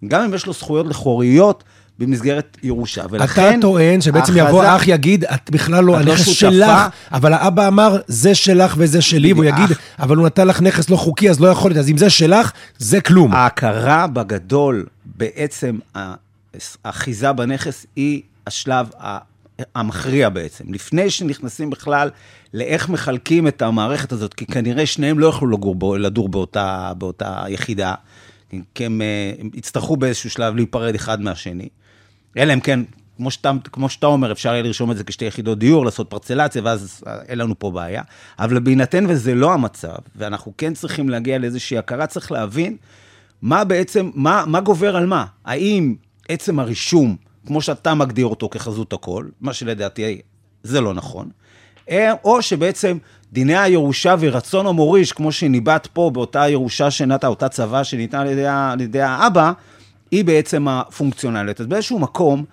גם 0.08 0.22
אם 0.22 0.34
יש 0.34 0.46
לו 0.46 0.52
זכויות 0.52 0.86
לכאוריות 0.86 1.64
במסגרת 2.02 2.58
ירושה. 2.62 3.02
ולכן... 3.10 3.50
אתה 3.52 3.60
טוען 3.60 4.00
שבעצם 4.00 4.32
ההכרזה- 4.32 4.48
יבוא 4.48 4.76
אח 4.76 4.88
יגיד, 4.88 5.24
את 5.24 5.50
בכלל 5.50 5.84
לא, 5.84 5.92
לא 5.92 5.98
הנכס 5.98 6.18
שותפה." 6.24 6.34
שלך, 6.34 6.70
אבל 7.12 7.32
האבא 7.32 7.68
אמר, 7.68 7.96
זה 8.06 8.34
שלך 8.34 8.74
וזה 8.78 9.02
שלי, 9.02 9.32
והוא. 9.32 9.44
יגיד, 9.44 9.76
אבל 9.98 10.16
הוא 10.16 10.26
נתן 10.26 10.46
לך 10.46 10.62
נכס 10.62 10.90
לא 10.90 10.96
חוקי, 10.96 11.30
אז 11.30 11.40
לא 11.40 11.48
יכול 11.48 11.70
להיות, 11.70 11.78
אז 11.78 11.90
אם 11.90 11.96
זה 11.98 12.10
שלך, 12.10 12.52
זה 12.78 13.00
כלום. 13.00 13.32
ההכרה 13.32 14.06
בגדול, 14.06 14.86
בעצם 15.04 15.78
האחיזה 16.84 17.32
בנכס 17.32 17.86
היא 17.96 18.22
השלב 18.46 18.90
המכריע 19.74 20.28
בעצם. 20.28 20.64
לפני 20.72 21.10
שנכנסים 21.10 21.70
בכלל 21.70 22.10
לאיך 22.54 22.88
מחלקים 22.88 23.48
את 23.48 23.62
המערכת 23.62 24.12
הזאת, 24.12 24.34
כי 24.34 24.46
כנראה 24.46 24.86
שניהם 24.86 25.18
לא 25.18 25.26
יוכלו 25.26 25.50
לגור, 25.50 25.96
לדור 25.98 26.28
באותה, 26.28 26.92
באותה 26.98 27.44
יחידה, 27.48 27.94
כי 28.74 28.86
הם, 28.86 29.02
אה, 29.02 29.32
הם 29.40 29.50
יצטרכו 29.54 29.96
באיזשהו 29.96 30.30
שלב 30.30 30.56
להיפרד 30.56 30.94
אחד 30.94 31.20
מהשני. 31.20 31.68
אלא 32.36 32.52
אם 32.52 32.60
כן, 32.60 32.80
כמו 33.16 33.30
שאתה, 33.30 33.52
כמו 33.72 33.88
שאתה 33.88 34.06
אומר, 34.06 34.32
אפשר 34.32 34.52
יהיה 34.52 34.62
לרשום 34.62 34.90
את 34.90 34.96
זה 34.96 35.04
כשתי 35.04 35.24
יחידות 35.24 35.58
דיור, 35.58 35.84
לעשות 35.84 36.10
פרצלציה, 36.10 36.62
ואז 36.64 37.04
אין 37.28 37.38
לנו 37.38 37.58
פה 37.58 37.70
בעיה. 37.70 38.02
אבל 38.38 38.58
בהינתן 38.58 39.04
וזה 39.08 39.34
לא 39.34 39.52
המצב, 39.52 39.96
ואנחנו 40.16 40.52
כן 40.58 40.74
צריכים 40.74 41.08
להגיע 41.08 41.38
לאיזושהי 41.38 41.78
הכרה, 41.78 42.06
צריך 42.06 42.32
להבין 42.32 42.76
מה 43.42 43.64
בעצם, 43.64 44.10
מה, 44.14 44.44
מה 44.46 44.60
גובר 44.60 44.96
על 44.96 45.06
מה. 45.06 45.24
האם 45.44 45.94
עצם 46.28 46.58
הרישום, 46.58 47.16
כמו 47.46 47.62
שאתה 47.62 47.94
מגדיר 47.94 48.26
אותו 48.26 48.48
כחזות 48.48 48.92
הכל, 48.92 49.26
מה 49.40 49.52
שלדעתי 49.52 50.20
זה 50.62 50.80
לא 50.80 50.94
נכון, 50.94 51.28
אה, 51.90 52.12
או 52.24 52.42
שבעצם 52.42 52.98
דיני 53.32 53.56
הירושה 53.56 54.14
ורצון 54.20 54.66
המוריש, 54.66 55.12
כמו 55.12 55.32
שניבט 55.32 55.88
פה 55.92 56.10
באותה 56.14 56.48
ירושה 56.48 56.90
שנתה, 56.90 57.26
אותה 57.26 57.48
צבא 57.48 57.84
שניתנה 57.84 58.20
על 58.72 58.80
ידי 58.80 59.00
האבא, 59.00 59.52
היא 60.12 60.24
בעצם 60.24 60.68
הפונקציונלית. 60.68 61.60
אז 61.60 61.66
באיזשהו 61.66 61.98
מקום, 61.98 62.44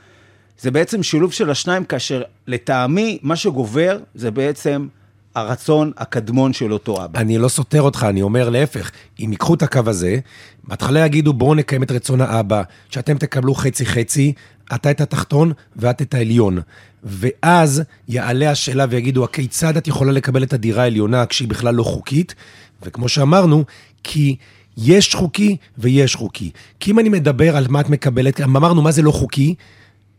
זה 0.60 0.72
בעצם 0.72 1.04
שילוב 1.04 1.34
של 1.34 1.50
השניים, 1.50 1.86
כאשר 1.86 2.22
לטעמי, 2.48 3.20
מה 3.22 3.36
שגובר 3.36 4.00
זה 4.16 4.32
בעצם 4.32 4.88
הרצון 5.36 5.92
הקדמון 5.98 6.54
של 6.54 6.74
אותו 6.74 7.06
אבא. 7.06 7.20
אני 7.20 7.38
לא 7.38 7.48
סותר 7.48 7.82
אותך, 7.82 8.06
אני 8.10 8.22
אומר 8.22 8.50
להפך. 8.50 8.92
אם 9.20 9.32
ייקחו 9.32 9.54
את 9.54 9.64
הקו 9.64 9.82
הזה, 9.86 10.20
בהתחלה 10.64 11.06
יגידו, 11.06 11.34
בואו 11.34 11.56
נקיים 11.56 11.84
את 11.84 11.92
רצון 11.92 12.22
האבא, 12.22 12.62
שאתם 12.90 13.18
תקבלו 13.18 13.54
חצי-חצי, 13.54 14.34
אתה 14.76 14.92
את 14.92 15.02
התחתון 15.02 15.52
ואת 15.76 16.02
את 16.02 16.14
העליון. 16.14 16.60
ואז 17.04 17.84
יעלה 18.08 18.52
השאלה 18.52 18.86
ויגידו, 18.90 19.24
הכיצד 19.24 19.78
את 19.78 19.88
יכולה 19.88 20.12
לקבל 20.12 20.44
את 20.44 20.54
הדירה 20.54 20.84
העליונה 20.84 21.26
כשהיא 21.26 21.48
בכלל 21.48 21.76
לא 21.76 21.84
חוקית? 21.84 22.36
וכמו 22.82 23.10
שאמרנו, 23.10 23.64
כי 24.04 24.36
יש 24.82 25.16
חוקי 25.16 25.58
ויש 25.78 26.16
חוקי. 26.16 26.52
כי 26.80 26.92
אם 26.92 27.00
אני 27.00 27.10
מדבר 27.10 27.58
על 27.58 27.66
מה 27.70 27.80
את 27.80 27.90
מקבלת, 27.90 28.42
אמרנו 28.42 28.82
מה 28.82 28.92
זה 28.92 29.02
לא 29.02 29.12
חוקי, 29.12 29.56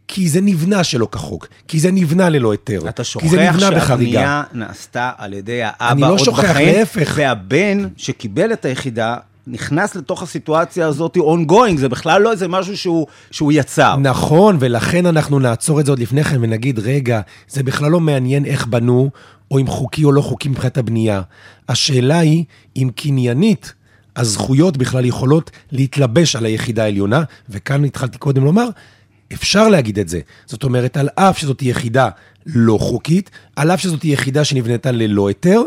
כי 0.09 0.29
זה 0.29 0.41
נבנה 0.41 0.85
שלא 0.85 1.09
כחוק, 1.13 1.47
כי 1.69 1.81
זה 1.81 1.93
נבנה 1.93 2.29
ללא 2.29 2.53
היתר, 2.53 2.89
אתה 2.89 3.03
כי 3.03 3.29
זה 3.29 3.37
שוכח 3.37 3.55
נבנה 3.55 3.71
בחריגה. 3.71 4.11
שהבנייה 4.11 4.43
נעשתה 4.53 5.11
על 5.19 5.33
ידי 5.33 5.63
האבא 5.63 5.93
אני 5.93 6.01
לא 6.01 6.11
עוד 6.11 6.19
שוכח, 6.19 6.57
להפך. 6.57 7.13
והבן 7.17 7.89
שקיבל 7.97 8.53
את 8.53 8.65
היחידה, 8.65 9.17
נכנס 9.47 9.95
לתוך 9.95 10.23
הסיטואציה 10.23 10.87
הזאת 10.87 11.17
ongoing, 11.17 11.77
זה 11.77 11.89
בכלל 11.89 12.23
לא 12.23 12.33
איזה 12.33 12.49
משהו 12.49 12.77
שהוא, 12.77 13.07
שהוא 13.31 13.53
יצר. 13.53 13.97
נכון, 13.97 14.57
ולכן 14.61 15.07
אנחנו 15.07 15.39
נעצור 15.39 15.81
את 15.81 15.87
זה 15.87 15.93
עוד 15.93 15.99
לפני 15.99 16.25
כן 16.25 16.37
ונגיד, 16.41 16.79
רגע, 16.79 17.21
זה 17.49 17.63
בכלל 17.63 17.91
לא 17.91 18.01
מעניין 18.01 18.45
איך 18.45 18.67
בנו, 18.67 19.11
או 19.51 19.59
אם 19.59 19.67
חוקי 19.67 20.05
או 20.05 20.13
לא 20.13 20.21
חוקי 20.21 20.49
מבחינת 20.49 20.79
הבנייה. 20.79 21.23
השאלה 21.69 22.19
היא, 22.19 22.45
אם 22.77 22.91
קניינית, 22.95 23.75
הזכויות 24.17 24.77
בכלל 24.77 25.05
יכולות 25.05 25.51
להתלבש 25.73 26.37
על 26.37 26.45
היחידה 26.45 26.85
העליונה, 26.85 27.23
וכאן 27.49 27.85
התחלתי 27.85 28.19
קודם 28.19 28.45
לומר, 28.45 28.69
אפשר 29.33 29.69
להגיד 29.69 29.99
את 29.99 30.09
זה. 30.09 30.21
זאת 30.47 30.65
אומרת, 30.65 30.97
על 30.97 31.09
אף 31.15 31.39
שזאת 31.39 31.63
יחידה 31.63 32.09
לא 32.47 32.79
חוקית, 32.81 33.31
על 33.57 33.71
אף 33.71 33.81
שזאת 33.81 34.05
יחידה 34.05 34.45
שנבנתה 34.45 34.91
ללא 34.91 35.29
היתר, 35.29 35.61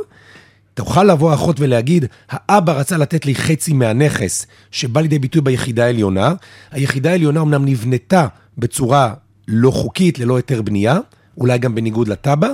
תוכל 0.73 1.03
לבוא 1.03 1.34
אחות 1.34 1.60
ולהגיד, 1.60 2.06
האבא 2.29 2.73
רצה 2.73 2.97
לתת 2.97 3.25
לי 3.25 3.36
חצי 3.36 3.73
מהנכס 3.73 4.47
שבא 4.71 5.01
לידי 5.01 5.19
ביטוי 5.19 5.41
ביחידה 5.41 5.86
העליונה. 5.86 6.34
היחידה 6.71 7.12
העליונה 7.12 7.41
אמנם 7.41 7.65
נבנתה 7.65 8.27
בצורה 8.58 9.13
לא 9.47 9.71
חוקית, 9.71 10.19
ללא 10.19 10.36
היתר 10.36 10.62
בנייה, 10.62 10.99
אולי 11.38 11.58
גם 11.58 11.76
בניגוד 11.76 12.08
לתב"ע, 12.08 12.54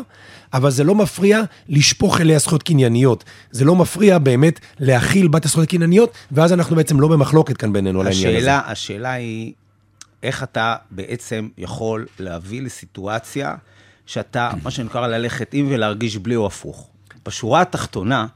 אבל 0.53 0.71
זה 0.71 0.83
לא 0.83 0.95
מפריע 0.95 1.41
לשפוך 1.69 2.21
אליה 2.21 2.39
זכויות 2.39 2.63
קנייניות. 2.63 3.23
זה 3.51 3.65
לא 3.65 3.75
מפריע 3.75 4.17
באמת 4.17 4.59
להכיל 4.79 5.27
בת 5.27 5.45
הזכויות 5.45 5.67
הקנייניות, 5.67 6.13
ואז 6.31 6.53
אנחנו 6.53 6.75
בעצם 6.75 6.99
לא 6.99 7.07
במחלוקת 7.07 7.57
כאן 7.57 7.73
בינינו 7.73 8.01
על 8.01 8.07
העניין 8.07 8.35
הזה. 8.35 8.55
השאלה, 8.55 9.11
היא, 9.11 9.53
איך 10.23 10.43
אתה 10.43 10.75
בעצם 10.91 11.47
יכול 11.57 12.05
להביא 12.19 12.61
לסיטואציה 12.61 13.55
שאתה, 14.05 14.51
מה 14.63 14.71
שנקרא 14.71 15.07
ללכת 15.07 15.53
עם 15.53 15.67
ולהרגיש 15.69 16.17
בלי 16.17 16.35
או 16.35 16.47
הפוך. 16.47 16.89
בשורה 17.25 17.61
התחתונה, 17.61 18.27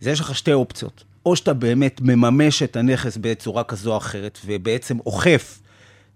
זה 0.00 0.10
יש 0.10 0.20
לך 0.20 0.34
שתי 0.34 0.52
אופציות. 0.52 1.04
או 1.26 1.36
שאתה 1.36 1.52
באמת 1.52 2.00
מממש 2.00 2.62
את 2.62 2.76
הנכס 2.76 3.18
בצורה 3.20 3.64
כזו 3.64 3.92
או 3.92 3.96
אחרת, 3.96 4.38
ובעצם 4.46 4.98
אוכף 5.06 5.60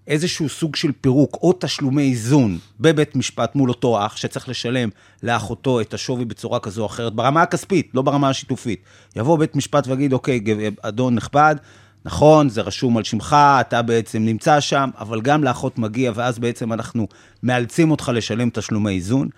איזשהו 0.08 0.48
סוג 0.48 0.76
של 0.76 0.92
פירוק 1.00 1.38
או 1.42 1.52
תשלומי 1.60 2.02
איזון 2.02 2.58
בבית 2.80 3.16
משפט 3.16 3.54
מול 3.54 3.68
אותו 3.68 4.06
אח, 4.06 4.16
שצריך 4.16 4.48
לשלם 4.48 4.88
לאחותו 5.22 5.80
את 5.80 5.94
השווי 5.94 6.24
בצורה 6.24 6.60
כזו 6.60 6.82
או 6.82 6.86
אחרת, 6.86 7.12
ברמה 7.12 7.42
הכספית, 7.42 7.90
לא 7.94 8.02
ברמה 8.02 8.28
השיתופית. 8.28 8.82
יבוא 9.16 9.38
בית 9.38 9.56
משפט 9.56 9.86
ויגיד, 9.86 10.12
אוקיי, 10.12 10.40
אדון 10.82 11.14
נכבד, 11.14 11.56
נכון, 12.04 12.48
זה 12.48 12.60
רשום 12.60 12.96
על 12.96 13.04
שמך, 13.04 13.36
אתה 13.60 13.82
בעצם 13.82 14.24
נמצא 14.24 14.60
שם, 14.60 14.90
אבל 14.98 15.20
גם 15.20 15.44
לאחות 15.44 15.78
מגיע, 15.78 16.12
ואז 16.14 16.38
בעצם 16.38 16.72
אנחנו 16.72 17.08
מאלצים 17.42 17.90
אותך 17.90 18.12
לשלם 18.14 18.50
תשלומי 18.50 18.94
איזון. 18.94 19.28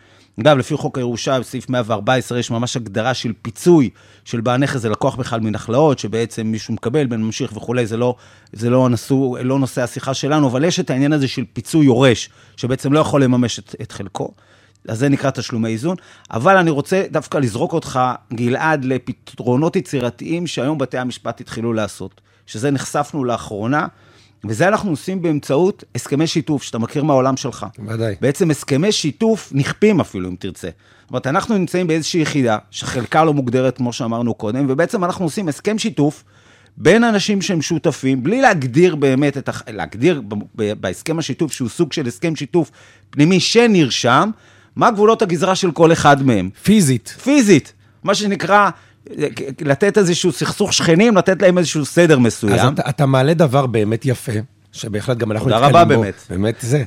אגב, 0.41 0.59
לפי 0.59 0.77
חוק 0.77 0.99
הירושה, 0.99 1.41
בסעיף 1.41 1.69
114, 1.69 2.39
יש 2.39 2.51
ממש 2.51 2.77
הגדרה 2.77 3.15
של 3.15 3.33
פיצוי 3.43 3.91
של 4.25 4.41
בעל 4.41 4.57
נכס, 4.57 4.81
זה 4.81 4.89
לקוח 4.89 5.17
בכלל 5.17 5.41
מנחלאות, 5.41 5.99
שבעצם 5.99 6.47
מישהו 6.47 6.75
מקבל, 6.75 7.07
בן 7.07 7.23
ממשיך 7.23 7.57
וכולי, 7.57 7.87
זה 7.87 7.97
לא, 7.97 8.15
זה 8.53 8.71
לא, 8.71 8.89
נשוא, 8.89 9.39
לא 9.39 9.59
נושא 9.59 9.83
השיחה 9.83 10.15
שלנו, 10.15 10.49
אבל 10.49 10.65
יש 10.65 10.81
את 10.81 10.91
העניין 10.91 11.13
הזה 11.13 11.29
של 11.29 11.45
פיצוי 11.53 11.87
יורש, 11.87 12.31
שבעצם 12.57 12.93
לא 12.93 12.99
יכול 12.99 13.23
לממש 13.23 13.59
את, 13.59 13.75
את 13.83 13.93
חלקו. 13.93 14.33
אז 14.89 14.99
זה 14.99 15.09
נקרא 15.09 15.31
תשלומי 15.31 15.69
איזון. 15.69 15.97
אבל 16.31 16.57
אני 16.57 16.71
רוצה 16.71 17.05
דווקא 17.11 17.39
לזרוק 17.39 17.73
אותך, 17.73 18.01
גלעד, 18.33 18.85
לפתרונות 18.85 19.77
יצירתיים 19.77 20.47
שהיום 20.47 20.79
בתי 20.79 20.99
המשפט 20.99 21.41
התחילו 21.41 21.73
לעשות. 21.73 22.21
שזה 22.47 22.71
נחשפנו 22.71 23.25
לאחרונה, 23.25 23.87
וזה 24.49 24.69
אנחנו 24.69 24.91
עושים 24.91 25.23
באמצעות 25.23 25.85
הסכמי 25.95 26.27
שיתוף, 26.27 26.63
שאתה 26.63 26.79
מכיר 26.79 27.05
מהעולם 27.05 27.37
שלך. 27.37 27.67
ודאי. 27.87 28.15
בעצם 28.21 28.51
הסכמי 28.51 28.93
שיתוף 28.93 29.51
נכפים 29.55 30.01
אפילו, 30.01 30.29
אם 30.29 30.37
תרצה. 30.39 30.69
זאת 31.03 31.11
אומרת, 31.11 31.27
אנחנו 31.27 31.59
נמצאים 31.59 31.87
באיזושהי 31.87 32.21
יחידה, 32.21 32.59
שחלקה 32.71 33.25
לא 33.25 33.35
מוגדרת, 33.35 33.77
כמו 33.77 33.93
שאמרנו 33.93 34.35
קודם, 34.35 34.67
ובעצם 34.69 35.05
אנחנו 35.05 35.25
עושים 35.25 35.49
הסכם 35.49 35.79
שיתוף 35.79 36.25
בין 36.77 37.05
אנשים 37.05 37.43
שהם 37.43 37.63
שותפים, 37.63 38.23
בלי 38.23 38.41
להגדיר 38.41 38.97
באמת 38.97 39.39
את 39.39 39.49
ה... 39.49 39.53
להגדיר 39.71 40.23
ב- 40.29 40.35
ב- 40.57 40.73
בהסכם 40.73 41.19
השיתוף, 41.19 41.53
שהוא 41.53 41.69
סוג 41.69 41.93
של 41.93 42.07
הסכם 42.07 42.37
שיתוף 42.37 42.71
פנימי 43.11 43.41
שנרשם, 43.41 44.31
מה 44.77 44.91
גבולות 44.91 45.23
הגזרה 45.23 45.55
של 45.55 45.71
כל 45.71 45.93
אחד 45.93 46.23
מהם. 46.23 46.51
פיזית. 46.63 47.17
פיזית, 47.23 47.73
מה 48.05 48.15
שנקרא, 48.15 48.71
לתת 49.61 49.99
איזשהו 49.99 50.33
סכסוך 50.33 50.73
שכנים, 50.73 51.17
לתת 51.17 51.43
להם 51.43 51.59
איזשהו 51.59 51.85
סדר 51.85 52.19
מסוים. 52.19 52.55
אז 52.55 52.73
אתה, 52.73 52.89
אתה 52.89 53.07
מעלה 53.07 53.35
דבר 53.35 53.67
באמת 53.67 54.07
יפה, 54.07 54.33
שבהחלט 54.73 55.17
גם 55.17 55.33
אנחנו 55.33 55.47
תודה 55.51 55.57
נתקלים 55.57 55.77
רבה, 55.77 55.95
בו. 55.95 56.01
באמת. 56.01 56.15
באמת 56.31 56.57
זה. 56.61 56.85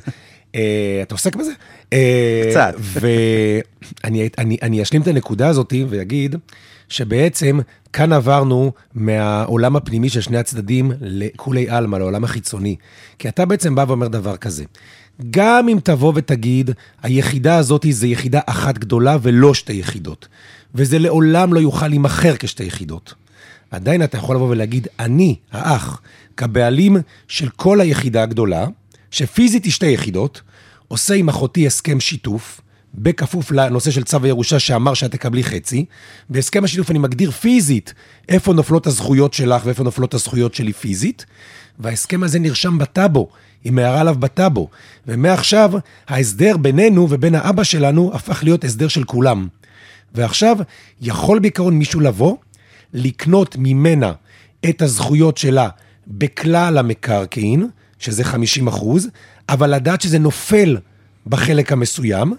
אה, 0.54 1.00
אתה 1.02 1.14
עוסק 1.14 1.36
בזה? 1.36 1.52
אה, 1.92 2.42
קצת. 2.50 2.74
ואני 2.78 4.28
אני, 4.38 4.56
אני 4.62 4.82
אשלים 4.82 5.02
את 5.02 5.06
הנקודה 5.06 5.48
הזאת 5.48 5.72
ואגיד 5.88 6.36
שבעצם 6.88 7.60
כאן 7.92 8.12
עברנו 8.12 8.72
מהעולם 8.94 9.76
הפנימי 9.76 10.08
של 10.08 10.20
שני 10.20 10.38
הצדדים 10.38 10.92
לכולי 11.00 11.70
עלמא, 11.70 11.96
לעולם 11.96 12.24
החיצוני. 12.24 12.76
כי 13.18 13.28
אתה 13.28 13.46
בעצם 13.46 13.74
בא 13.74 13.84
ואומר 13.88 14.08
דבר 14.08 14.36
כזה, 14.36 14.64
גם 15.30 15.68
אם 15.68 15.78
תבוא 15.84 16.12
ותגיד, 16.16 16.70
היחידה 17.02 17.56
הזאת 17.56 17.86
זה 17.90 18.06
יחידה 18.06 18.40
אחת 18.46 18.78
גדולה 18.78 19.16
ולא 19.22 19.54
שתי 19.54 19.72
יחידות, 19.72 20.28
וזה 20.74 20.98
לעולם 20.98 21.54
לא 21.54 21.60
יוכל 21.60 21.88
להימכר 21.88 22.36
כשתי 22.36 22.64
יחידות. 22.64 23.14
עדיין 23.70 24.02
אתה 24.02 24.18
יכול 24.18 24.36
לבוא 24.36 24.48
ולהגיד, 24.48 24.88
אני, 24.98 25.36
האח, 25.52 26.00
כבעלים 26.36 26.96
של 27.28 27.48
כל 27.48 27.80
היחידה 27.80 28.22
הגדולה, 28.22 28.66
שפיזית 29.10 29.64
היא 29.64 29.72
שתי 29.72 29.86
יחידות, 29.90 30.40
עושה 30.88 31.14
עם 31.14 31.28
אחותי 31.28 31.66
הסכם 31.66 32.00
שיתוף, 32.00 32.60
בכפוף 32.94 33.50
לנושא 33.50 33.90
של 33.90 34.02
צו 34.02 34.18
הירושה 34.22 34.58
שאמר 34.58 34.94
שאת 34.94 35.10
תקבלי 35.10 35.44
חצי. 35.44 35.84
בהסכם 36.30 36.64
השיתוף 36.64 36.90
אני 36.90 36.98
מגדיר 36.98 37.30
פיזית 37.30 37.94
איפה 38.28 38.52
נופלות 38.52 38.86
הזכויות 38.86 39.34
שלך 39.34 39.62
ואיפה 39.66 39.82
נופלות 39.82 40.14
הזכויות 40.14 40.54
שלי 40.54 40.72
פיזית, 40.72 41.26
וההסכם 41.78 42.22
הזה 42.22 42.38
נרשם 42.38 42.78
בטאבו, 42.78 43.28
עם 43.64 43.78
הערה 43.78 44.00
עליו 44.00 44.14
בטאבו. 44.18 44.68
ומעכשיו, 45.06 45.72
ההסדר 46.08 46.56
בינינו 46.56 47.06
ובין 47.10 47.34
האבא 47.34 47.64
שלנו 47.64 48.10
הפך 48.14 48.44
להיות 48.44 48.64
הסדר 48.64 48.88
של 48.88 49.04
כולם. 49.04 49.48
ועכשיו, 50.14 50.56
יכול 51.00 51.38
בעיקרון 51.38 51.74
מישהו 51.78 52.00
לבוא, 52.00 52.36
לקנות 52.94 53.56
ממנה 53.58 54.12
את 54.68 54.82
הזכויות 54.82 55.38
שלה 55.38 55.68
בכלל 56.06 56.78
המקרקעין, 56.78 57.68
שזה 57.98 58.24
50 58.24 58.66
אחוז, 58.68 59.08
אבל 59.48 59.74
לדעת 59.74 60.00
שזה 60.00 60.18
נופל 60.18 60.76
בחלק 61.26 61.72
המסוים, 61.72 62.32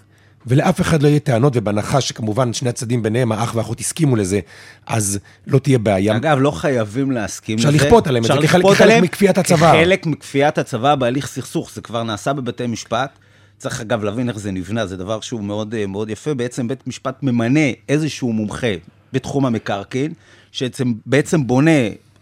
ולאף 0.46 0.80
אחד 0.80 1.02
לא 1.02 1.08
יהיה 1.08 1.18
טענות, 1.20 1.52
ובהנחה 1.56 2.00
שכמובן 2.00 2.52
שני 2.52 2.68
הצדדים 2.68 3.02
ביניהם, 3.02 3.32
האח 3.32 3.54
והאחות 3.54 3.80
הסכימו 3.80 4.16
לזה, 4.16 4.40
אז 4.86 5.18
לא 5.46 5.58
תהיה 5.58 5.78
בעיה. 5.78 6.16
אגב, 6.16 6.38
לא 6.40 6.50
חייבים 6.50 7.10
להסכים 7.10 7.58
לזה. 7.58 7.68
אפשר 7.68 7.86
לכפות 7.86 8.06
עליהם 8.06 8.24
את 8.24 8.28
זה, 8.28 8.48
כחלק- 8.48 9.02
מכפיית 9.02 9.38
הצבא. 9.38 9.56
כחלק 9.72 10.06
מכפיית 10.06 10.58
הצבא 10.58 10.94
בהליך 10.94 11.26
סכסוך, 11.26 11.70
זה 11.74 11.80
כבר 11.80 12.02
נעשה 12.02 12.32
בבתי 12.32 12.66
משפט. 12.66 13.18
צריך 13.62 13.80
אגב 13.80 14.04
להבין 14.04 14.28
איך 14.28 14.38
זה 14.38 14.50
נבנה, 14.50 14.86
זה 14.86 14.96
דבר 14.96 15.20
שהוא 15.20 15.44
מאוד, 15.44 15.74
אה, 15.74 15.86
מאוד 15.86 16.10
יפה. 16.10 16.34
בעצם 16.34 16.68
בית 16.68 16.86
משפט 16.86 17.22
ממנה 17.22 17.60
איזשהו 17.88 18.32
מומחה 18.32 18.74
בתחום 19.12 19.46
המקרקעין, 19.46 20.12
שבעצם 20.52 21.46
בונה 21.46 21.70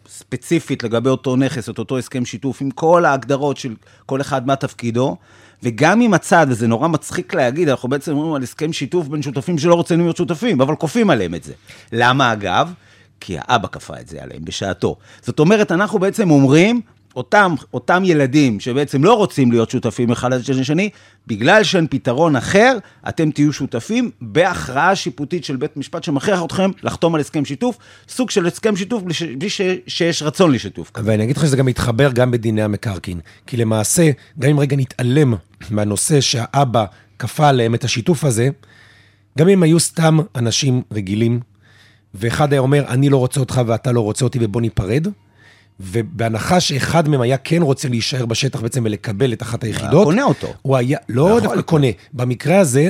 ספציפית 0.08 0.82
לגבי 0.82 1.10
אותו 1.10 1.36
נכס, 1.36 1.68
את 1.68 1.78
אותו 1.78 1.98
הסכם 1.98 2.24
שיתוף, 2.24 2.62
עם 2.62 2.70
כל 2.70 3.04
ההגדרות 3.04 3.56
של 3.56 3.74
כל 4.06 4.20
אחד 4.20 4.46
מה 4.46 4.56
תפקידו, 4.56 5.16
וגם 5.62 6.00
עם 6.00 6.14
הצד, 6.14 6.46
וזה 6.50 6.68
נורא 6.68 6.88
מצחיק 6.88 7.34
להגיד, 7.34 7.68
אנחנו 7.68 7.88
בעצם 7.88 8.12
אומרים 8.12 8.34
על 8.34 8.42
הסכם 8.42 8.72
שיתוף 8.72 9.08
בין 9.08 9.22
שותפים 9.22 9.58
שלא 9.58 9.74
רוצים 9.74 10.00
להיות 10.00 10.16
שותפים, 10.16 10.60
אבל 10.60 10.76
כופים 10.76 11.10
עליהם 11.10 11.34
את 11.34 11.44
זה. 11.44 11.52
למה 11.92 12.32
אגב? 12.32 12.72
כי 13.20 13.36
האבא 13.38 13.68
כפה 13.68 14.00
את 14.00 14.08
זה 14.08 14.22
עליהם 14.22 14.44
בשעתו. 14.44 14.96
זאת 15.22 15.38
אומרת, 15.38 15.72
אנחנו 15.72 15.98
בעצם 15.98 16.30
אומרים, 16.30 16.80
אותם, 17.16 17.54
אותם 17.74 18.02
ילדים 18.06 18.60
שבעצם 18.60 19.04
לא 19.04 19.14
רוצים 19.14 19.52
להיות 19.52 19.70
שותפים 19.70 20.10
אחד 20.10 20.42
של 20.42 20.60
השני, 20.60 20.90
בגלל 21.26 21.64
שאין 21.64 21.86
פתרון 21.90 22.36
אחר, 22.36 22.78
אתם 23.08 23.30
תהיו 23.30 23.52
שותפים 23.52 24.10
בהכרעה 24.20 24.96
שיפוטית 24.96 25.44
של 25.44 25.56
בית 25.56 25.76
משפט 25.76 26.04
שמכריח 26.04 26.44
אתכם 26.44 26.70
לחתום 26.82 27.14
על 27.14 27.20
הסכם 27.20 27.44
שיתוף, 27.44 27.78
סוג 28.08 28.30
של 28.30 28.46
הסכם 28.46 28.76
שיתוף 28.76 29.02
בלי, 29.02 29.14
ש, 29.14 29.22
בלי 29.22 29.50
ש, 29.50 29.60
שיש 29.86 30.22
רצון 30.22 30.52
לשיתוף. 30.52 30.92
ואני 31.04 31.24
אגיד 31.24 31.36
לך 31.36 31.42
שזה 31.42 31.56
גם 31.56 31.66
מתחבר 31.66 32.12
גם 32.12 32.30
בדיני 32.30 32.62
המקרקעין. 32.62 33.20
כי 33.46 33.56
למעשה, 33.56 34.10
גם 34.38 34.50
אם 34.50 34.60
רגע 34.60 34.76
נתעלם 34.76 35.34
מהנושא 35.70 36.20
שהאבא 36.20 36.84
כפה 37.18 37.48
עליהם 37.48 37.74
את 37.74 37.84
השיתוף 37.84 38.24
הזה, 38.24 38.48
גם 39.38 39.48
אם 39.48 39.62
היו 39.62 39.80
סתם 39.80 40.18
אנשים 40.36 40.82
רגילים, 40.92 41.40
ואחד 42.14 42.52
היה 42.52 42.60
אומר, 42.60 42.84
אני 42.88 43.08
לא 43.08 43.16
רוצה 43.16 43.40
אותך 43.40 43.60
ואתה 43.66 43.92
לא 43.92 44.00
רוצה 44.00 44.24
אותי 44.24 44.38
ובוא 44.42 44.60
ניפרד, 44.60 45.06
ובהנחה 45.80 46.60
שאחד 46.60 47.08
מהם 47.08 47.20
היה 47.20 47.36
כן 47.36 47.62
רוצה 47.62 47.88
להישאר 47.88 48.26
בשטח 48.26 48.60
בעצם 48.60 48.82
ולקבל 48.84 49.32
את 49.32 49.42
אחת 49.42 49.64
היחידות, 49.64 50.04
קונה 50.04 50.22
אותו. 50.22 50.48
הוא 50.62 50.76
היה, 50.76 50.98
לא 51.08 51.28
יכול 51.28 51.40
דווקא. 51.40 51.60
קונה, 51.60 51.86
במקרה 52.12 52.58
הזה, 52.58 52.88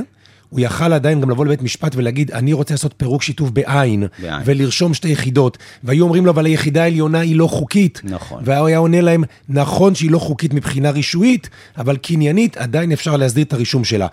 הוא 0.50 0.60
יכל 0.60 0.92
עדיין 0.92 1.20
גם 1.20 1.30
לבוא 1.30 1.46
לבית 1.46 1.62
משפט 1.62 1.96
ולהגיד, 1.96 2.30
אני 2.30 2.52
רוצה 2.52 2.74
לעשות 2.74 2.94
פירוק 2.96 3.22
שיתוף 3.22 3.50
בעין, 3.50 4.06
בעין. 4.22 4.42
ולרשום 4.44 4.94
שתי 4.94 5.08
יחידות. 5.08 5.58
והיו 5.84 6.04
אומרים 6.04 6.26
לו, 6.26 6.32
אבל 6.32 6.46
היחידה 6.46 6.82
העליונה 6.82 7.20
היא 7.20 7.36
לא 7.36 7.46
חוקית. 7.46 8.00
נכון. 8.04 8.42
והוא 8.46 8.66
היה 8.66 8.78
עונה 8.78 9.00
להם, 9.00 9.24
נכון 9.48 9.94
שהיא 9.94 10.10
לא 10.10 10.18
חוקית 10.18 10.54
מבחינה 10.54 10.90
רישויית, 10.90 11.48
אבל 11.78 11.96
קניינית 11.96 12.56
עדיין 12.56 12.92
אפשר 12.92 13.16
להסדיר 13.16 13.44
את 13.44 13.52
הרישום 13.52 13.84
שלה. 13.84 14.06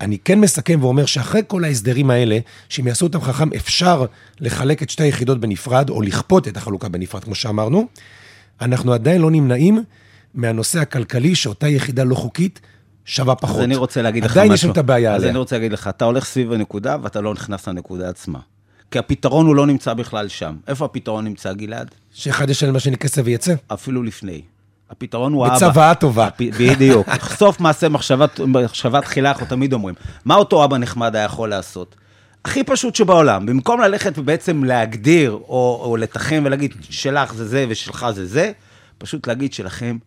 אני 0.00 0.18
כן 0.24 0.40
מסכם 0.40 0.78
ואומר 0.82 1.06
שאחרי 1.06 1.40
כל 1.46 1.64
ההסדרים 1.64 2.10
האלה, 2.10 2.38
שאם 2.68 2.86
יעשו 2.86 3.06
אותם 3.06 3.20
חכם, 3.20 3.48
אפשר 3.56 4.04
לחלק 4.40 4.82
את 4.82 4.90
שתי 4.90 5.02
היחידות 5.02 5.40
בנפרד, 5.40 5.90
או 5.90 6.02
לכפות 6.02 6.48
את 6.48 6.56
החלוקה 6.56 6.88
בנפרד, 6.88 7.24
כמו 7.24 7.34
שאמרנו. 7.34 7.86
אנחנו 8.60 8.92
עדיין 8.92 9.20
לא 9.22 9.30
נמנעים 9.30 9.82
מהנושא 10.34 10.80
הכלכלי 10.80 11.34
שאותה 11.34 11.68
יחידה 11.68 12.04
לא 12.04 12.14
חוקית 12.14 12.60
שווה 13.04 13.34
פחות. 13.34 13.56
אז 13.56 13.62
אני 13.64 13.76
רוצה 13.76 14.02
להגיד 14.02 14.24
לך 14.24 14.30
משהו. 14.30 14.40
עדיין 14.40 14.52
יש 14.54 14.64
לנו 14.64 14.72
את 14.72 14.78
הבעיה 14.78 15.14
אז 15.14 15.20
עליה. 15.20 15.30
אני 15.30 15.38
רוצה 15.38 15.56
להגיד 15.56 15.72
לך, 15.72 15.88
אתה 15.88 16.04
הולך 16.04 16.24
סביב 16.24 16.52
הנקודה 16.52 16.96
ואתה 17.02 17.20
לא 17.20 17.32
נכנס 17.34 17.68
לנקודה 17.68 18.08
עצמה. 18.08 18.38
כי 18.90 18.98
הפתרון 18.98 19.46
הוא 19.46 19.56
לא 19.56 19.66
נמצא 19.66 19.94
בכלל 19.94 20.28
שם. 20.28 20.56
איפה 20.68 20.84
הפתרון 20.84 21.24
נמצא, 21.24 21.52
גלעד? 21.52 21.90
שאחד 22.12 22.50
ישלם 22.50 22.72
מה 22.72 22.80
שאני 22.80 22.96
כסף 22.96 23.22
ויצא. 23.24 23.54
אפילו 23.72 24.02
לפני. 24.02 24.42
הפתרון 24.90 25.32
הוא 25.32 25.46
האבא. 25.46 25.56
בצוואה 25.68 25.94
טובה. 25.94 26.26
הפ- 26.26 26.42
בדיוק. 26.60 27.06
סוף 27.38 27.60
מעשה 27.60 27.86
מחשבה 27.88 29.00
תחילה, 29.00 29.30
אנחנו 29.30 29.46
תמיד 29.46 29.72
אומרים. 29.72 29.94
מה 30.24 30.34
אותו 30.34 30.64
אבא 30.64 30.78
נחמד 30.78 31.16
היה 31.16 31.24
יכול 31.24 31.48
לעשות? 31.50 31.96
הכי 32.46 32.64
פשוט 32.64 32.94
שבעולם, 32.94 33.46
במקום 33.46 33.80
ללכת 33.80 34.18
ובעצם 34.18 34.64
להגדיר 34.64 35.30
או, 35.32 35.80
או 35.84 35.96
לתחם 35.96 36.42
ולהגיד 36.44 36.74
שלך 36.90 37.34
זה 37.34 37.44
זה 37.44 37.66
ושלך 37.68 38.06
זה 38.14 38.26
זה, 38.26 38.52
פשוט 38.98 39.26
להגיד 39.26 39.52
שלכם 39.52 39.98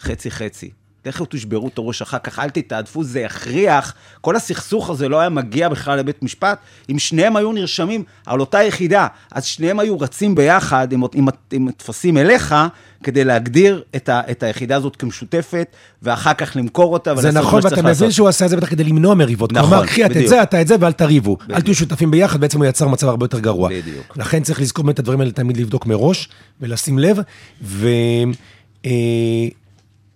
חצי-חצי. 0.00 0.70
לכו 1.06 1.24
תשברו 1.30 1.68
את 1.68 1.78
הראש 1.78 2.02
אחר 2.02 2.18
כך, 2.18 2.38
אל 2.38 2.50
תתעדפו, 2.50 3.04
זה 3.04 3.20
יכריח. 3.20 3.94
כל 4.20 4.36
הסכסוך 4.36 4.90
הזה 4.90 5.08
לא 5.08 5.20
היה 5.20 5.28
מגיע 5.28 5.68
בכלל 5.68 5.98
לבית 5.98 6.22
משפט, 6.22 6.58
אם 6.90 6.98
שניהם 6.98 7.36
היו 7.36 7.52
נרשמים 7.52 8.04
על 8.26 8.40
אותה 8.40 8.62
יחידה, 8.62 9.06
אז 9.32 9.44
שניהם 9.44 9.78
היו 9.78 10.00
רצים 10.00 10.34
ביחד 10.34 10.92
עם, 10.92 11.02
עם, 11.14 11.26
עם 11.52 11.70
טפסים 11.70 12.16
אליך, 12.16 12.54
כדי 13.02 13.24
להגדיר 13.24 13.82
את, 13.96 14.08
ה, 14.08 14.20
את 14.30 14.42
היחידה 14.42 14.76
הזאת 14.76 14.96
כמשותפת, 14.96 15.66
ואחר 16.02 16.34
כך 16.34 16.56
למכור 16.56 16.92
אותה 16.92 17.14
זה 17.14 17.20
ולעשות 17.28 17.42
נכון, 17.42 17.54
מה 17.54 17.60
שצריך 17.60 17.84
ואתה 17.84 17.96
מבין. 17.96 18.10
שהוא 18.10 18.28
עשה 18.28 18.44
את 18.44 18.50
זה 18.50 18.56
בטח 18.56 18.70
כדי 18.70 18.84
למנוע 18.84 19.14
מריבות. 19.14 19.52
נכון, 19.52 19.70
כלומר, 19.70 19.86
קחי 19.86 20.04
את. 20.04 20.10
זה, 20.28 20.42
אתה 20.42 20.60
את 20.60 20.68
זה, 20.68 20.76
ואל 20.80 20.92
תריבו. 20.92 21.36
אל 21.40 21.46
בדיוק. 21.46 21.64
תהיו 21.64 21.74
שותפים 21.74 22.10
ביחד, 22.10 22.40
בעצם 22.40 22.58
הוא 22.58 22.66
יצר 22.66 22.88
מצב 22.88 23.08
הרבה 23.08 23.24
יותר 23.24 23.38
גרוע. 23.38 23.68
בדיוק. 23.68 24.16
לכן 24.16 24.42
צריך 24.42 24.60
לזכור 24.60 24.90
את 24.90 24.98
הדברים 24.98 25.20
האלה 25.20 25.32
תמיד 25.32 25.56
לבדוק 25.56 25.86
מראש, 25.86 26.28
ולשים 26.60 26.98
לב, 26.98 27.18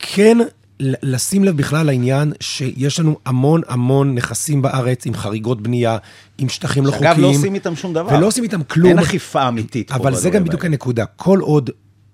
וכן 0.01 0.39
לשים 0.81 1.45
לב 1.45 1.57
בכלל 1.57 1.87
לעניין 1.87 2.33
שיש 2.41 3.01
לנו 3.01 3.17
המון 3.27 3.61
המון 3.69 4.15
נכסים 4.15 4.63
בארץ 4.63 5.07
עם 5.07 5.15
חריגות 5.15 5.63
בנייה, 5.63 5.99
עם 6.39 6.49
שטחים 6.49 6.87
לא 6.87 6.91
חוקיים. 6.91 7.13
אגב, 7.13 7.21
לא 7.21 7.27
עושים 7.27 7.55
איתם 7.55 7.77
שום 7.77 7.95
דבר. 7.95 8.15
ולא 8.17 8.27
עושים 8.27 8.45
איתם 8.45 8.63
כלום. 8.63 8.89
אין 8.89 8.99
אכיפה 8.99 9.49
אמיתית. 9.49 9.93
אבל 9.93 10.15
זה 10.15 10.31
גם 10.31 10.45
בדיוק. 10.45 10.65
הנקודה. 10.65 11.05
כל 11.17 11.39
עוד 11.41 11.71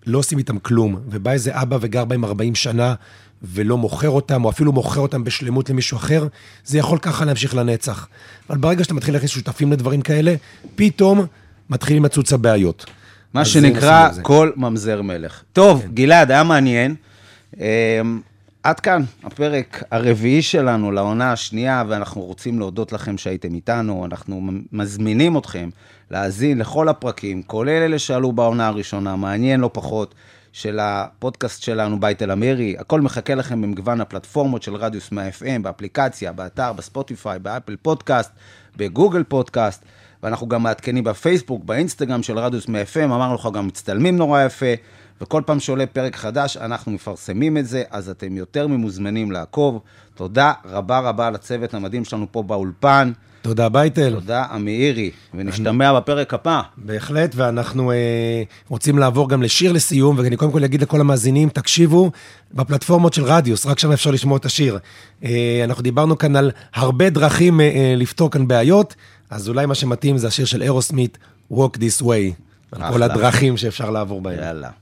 לא 0.07 0.19
עושים 0.19 0.39
איתם 0.39 0.59
כלום, 0.59 0.97
ובא 1.07 1.31
איזה 1.31 1.63
אבא 1.63 1.79
וגר 1.81 2.05
בהם 2.05 2.25
40 2.25 2.55
שנה, 2.55 2.95
ולא 3.43 3.79
מוכר 3.79 4.09
אותם, 4.09 4.45
או 4.45 4.51
אפילו 4.51 4.73
מוכר 4.73 5.01
אותם 5.01 5.25
בשלמות 5.25 5.71
למישהו 5.71 5.97
אחר, 5.97 6.27
זה 6.65 6.79
יכול 6.79 6.99
ככה 6.99 7.25
להמשיך 7.25 7.55
לנצח. 7.55 8.09
אבל 8.51 8.59
ברגע 8.59 8.85
שאתה 8.85 8.95
מתחיל 8.95 9.15
להכניס 9.15 9.31
שותפים 9.31 9.73
לדברים 9.73 10.01
כאלה, 10.01 10.35
פתאום 10.75 11.27
מתחילים 11.71 12.05
לצוץ 12.05 12.33
הבעיות. 12.33 12.87
מה 13.35 13.45
שנקרא. 13.45 14.09
כל 14.23 14.51
ממזר 14.57 15.03
מלך. 15.03 15.43
טוב, 15.53 15.87
גלעד, 15.95 16.31
היה 16.31 16.43
מעניין. 16.43 16.95
אמ, 17.61 18.21
עד 18.63 18.81
כאן 18.81 19.03
הפרק 19.25 19.83
הרביעי 19.91 20.43
שלנו 20.43 20.93
לעונה 20.93 21.33
השנייה, 21.33 21.85
ואנחנו 21.89 22.21
רוצים 22.21 22.59
להודות 22.59 22.93
לכם 22.93 23.19
שהייתם 23.19 23.55
איתנו. 23.55 24.07
אנחנו 24.07 24.51
מזמינים 24.73 25.39
אתכם 25.39 25.69
להאזין 26.13 26.59
לכל 26.59 26.89
הפרקים, 26.89 27.43
כולל 27.43 27.83
אלה 27.83 27.99
שעלו 27.99 28.33
בעונה 28.33 28.67
הראשונה, 28.67 29.17
מעניין 29.17 29.61
לא 29.61 29.71
פחות, 29.73 30.15
של 30.53 30.79
הפודקאסט 30.83 31.63
שלנו, 31.63 32.01
בית 32.01 32.23
אל 32.23 32.31
אמרי. 32.31 32.77
הכל 32.79 33.01
מחכה 33.01 33.35
לכם 33.35 33.63
במגוון 33.63 34.01
הפלטפורמות 34.01 34.63
של 34.63 34.75
רדיוס 34.75 35.13
100 35.13 35.29
FM, 35.29 35.63
באפליקציה, 35.63 36.33
באתר, 36.33 36.73
בספוטיפיי, 36.73 37.39
באפל 37.39 37.77
פודקאסט, 37.83 38.33
בגוגל 38.77 39.23
פודקאסט. 39.23 39.85
ואנחנו 40.23 40.49
גם 40.49 40.63
מעדכנים 40.63 41.05
בפייסבוק, 41.05 41.65
באינסטגרם 41.65 42.23
של 42.23 42.39
רדיוס 42.39 42.69
מאה 42.69 42.87
FM, 42.87 43.05
אמרנו 43.05 43.35
לך 43.35 43.49
גם 43.53 43.67
מצטלמים 43.67 44.17
נורא 44.17 44.43
יפה, 44.43 44.75
וכל 45.21 45.43
פעם 45.47 45.61
שעולה 45.61 45.87
פרק 45.87 46.17
חדש, 46.17 46.57
אנחנו 46.57 46.93
מפרסמים 46.93 47.57
את 47.57 47.67
זה, 47.67 47.83
אז 47.91 48.09
אתם 48.09 48.37
יותר 48.37 48.67
ממוזמנים 48.67 49.31
לעקוב. 49.31 49.81
תודה 50.15 50.53
רבה 50.65 50.99
רבה 50.99 51.31
לצוות 51.31 51.75
המדהים 51.75 52.05
שלנו 52.05 52.27
פה 52.33 52.43
באולפן, 52.43 53.13
תודה 53.43 53.69
בייטל. 53.69 54.15
תודה, 54.15 54.45
עמירי, 54.53 55.11
ונשתמע 55.35 56.01
בפרק 56.01 56.35
הבא. 56.35 56.63
בהחלט, 56.77 57.35
ואנחנו 57.37 57.93
אה, 57.93 58.43
רוצים 58.69 58.99
לעבור 58.99 59.29
גם 59.29 59.43
לשיר 59.43 59.73
לסיום, 59.73 60.19
ואני 60.19 60.37
קודם 60.37 60.53
כל 60.53 60.65
אגיד 60.65 60.83
לכל 60.83 61.01
המאזינים, 61.01 61.49
תקשיבו 61.49 62.11
בפלטפורמות 62.55 63.13
של 63.13 63.25
רדיוס, 63.25 63.67
רק 63.67 63.79
שם 63.79 63.93
אפשר 63.93 64.11
לשמוע 64.11 64.37
את 64.37 64.45
השיר. 64.45 64.79
אה, 65.25 65.61
אנחנו 65.65 65.83
דיברנו 65.83 66.19
כאן 66.19 66.37
על 66.37 66.51
הרבה 66.75 67.11
דרכים 67.11 67.61
אה, 67.61 67.67
אה, 67.67 67.95
לפתור 67.97 68.31
כאן 68.31 68.49
בעיות, 68.49 68.95
אז 69.31 69.49
אולי 69.49 69.67
מה 69.67 69.75
שמתאים 69.75 70.19
זה 70.19 70.27
השיר 70.27 70.45
של 70.45 70.63
אירוסמית, 70.63 71.19
Walk 71.53 71.77
This 71.77 72.03
Way, 72.03 72.07
על 72.73 72.79
כל 72.79 72.85
אחלה. 72.85 73.05
הדרכים 73.05 73.57
שאפשר 73.57 73.91
לעבור 73.91 74.21
בהם. 74.21 74.39
יאללה. 74.39 74.82